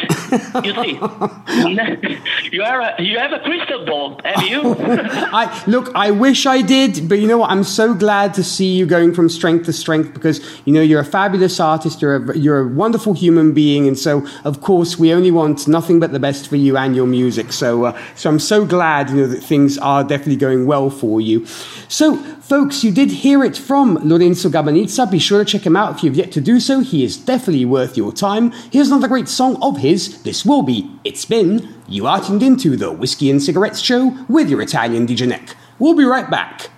you 0.64 0.74
see, 0.74 0.98
you 2.50 2.62
are 2.64 2.80
a, 2.80 3.00
you 3.00 3.16
have 3.20 3.32
a 3.32 3.38
crystal 3.38 3.86
ball, 3.86 4.20
have 4.24 4.42
you? 4.42 4.74
I 4.80 5.62
look. 5.68 5.92
I 5.94 6.10
wish 6.10 6.44
I 6.44 6.60
did, 6.60 7.08
but 7.08 7.20
you 7.20 7.28
know 7.28 7.38
what? 7.38 7.50
I'm 7.50 7.62
so 7.62 7.94
glad 7.94 8.34
to 8.34 8.42
see 8.42 8.74
you 8.74 8.84
going 8.84 9.14
from 9.14 9.28
strength 9.28 9.66
to 9.66 9.72
strength 9.72 10.12
because 10.12 10.40
you 10.64 10.72
know 10.72 10.80
you're 10.80 10.98
a 10.98 11.04
fabulous 11.04 11.60
artist. 11.60 12.02
You're 12.02 12.16
a, 12.16 12.36
you're 12.36 12.58
a 12.62 12.66
wonderful 12.66 13.12
human 13.14 13.54
being, 13.54 13.86
and 13.86 13.96
so 13.96 14.26
of 14.42 14.60
course 14.60 14.98
we 14.98 15.12
only 15.12 15.30
want 15.30 15.68
nothing 15.68 16.00
but 16.00 16.10
the 16.10 16.18
best 16.18 16.48
for 16.48 16.56
you 16.56 16.76
and 16.76 16.96
your 16.96 17.06
music. 17.06 17.52
So 17.52 17.84
uh, 17.84 18.02
so 18.16 18.28
I'm 18.28 18.40
so 18.40 18.64
glad 18.66 19.10
you 19.10 19.18
know 19.18 19.28
that 19.28 19.40
things 19.40 19.78
are 19.78 20.02
definitely 20.02 20.34
going 20.34 20.66
well 20.66 20.90
for 20.90 21.20
you. 21.20 21.46
So 21.86 22.16
Folks, 22.48 22.84
you 22.84 22.92
did 22.92 23.10
hear 23.10 23.42
it 23.42 23.56
from 23.56 23.98
Lorenzo 24.04 24.48
Gabanizza. 24.48 25.10
Be 25.10 25.18
sure 25.18 25.44
to 25.44 25.44
check 25.44 25.66
him 25.66 25.74
out 25.74 25.96
if 25.96 26.04
you've 26.04 26.14
yet 26.14 26.30
to 26.30 26.40
do 26.40 26.60
so. 26.60 26.78
He 26.78 27.02
is 27.02 27.16
definitely 27.16 27.64
worth 27.64 27.96
your 27.96 28.12
time. 28.12 28.52
Here's 28.70 28.86
another 28.86 29.08
great 29.08 29.26
song 29.26 29.60
of 29.60 29.78
his. 29.78 30.22
This 30.22 30.46
will 30.46 30.62
be 30.62 30.88
It's 31.02 31.24
Been. 31.24 31.74
You 31.88 32.06
are 32.06 32.22
tuned 32.22 32.44
into 32.44 32.76
the 32.76 32.92
Whiskey 32.92 33.32
and 33.32 33.42
Cigarettes 33.42 33.80
Show 33.80 34.16
with 34.28 34.48
your 34.48 34.62
Italian 34.62 35.08
DJ 35.08 35.26
Nick. 35.26 35.56
We'll 35.80 35.96
be 35.96 36.04
right 36.04 36.30
back 36.30 36.70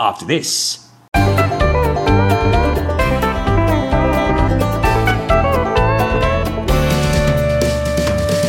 after 0.00 0.24
this. 0.26 0.90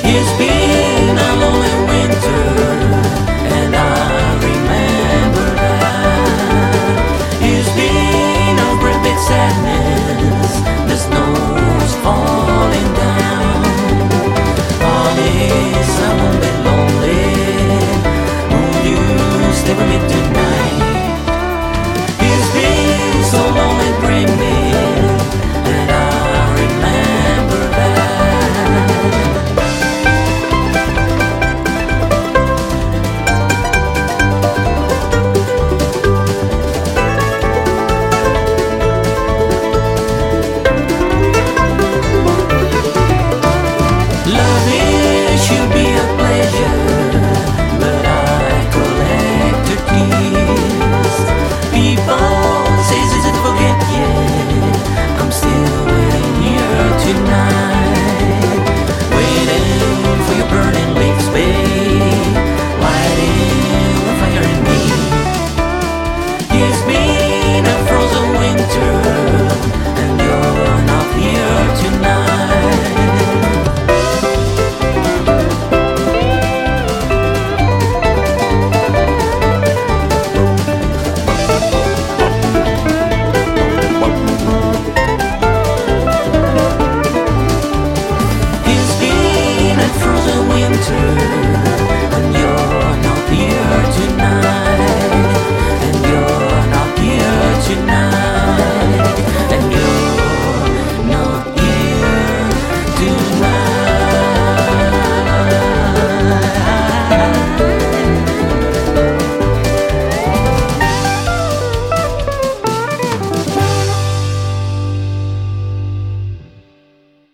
It's 0.03 0.37
been 0.39 0.54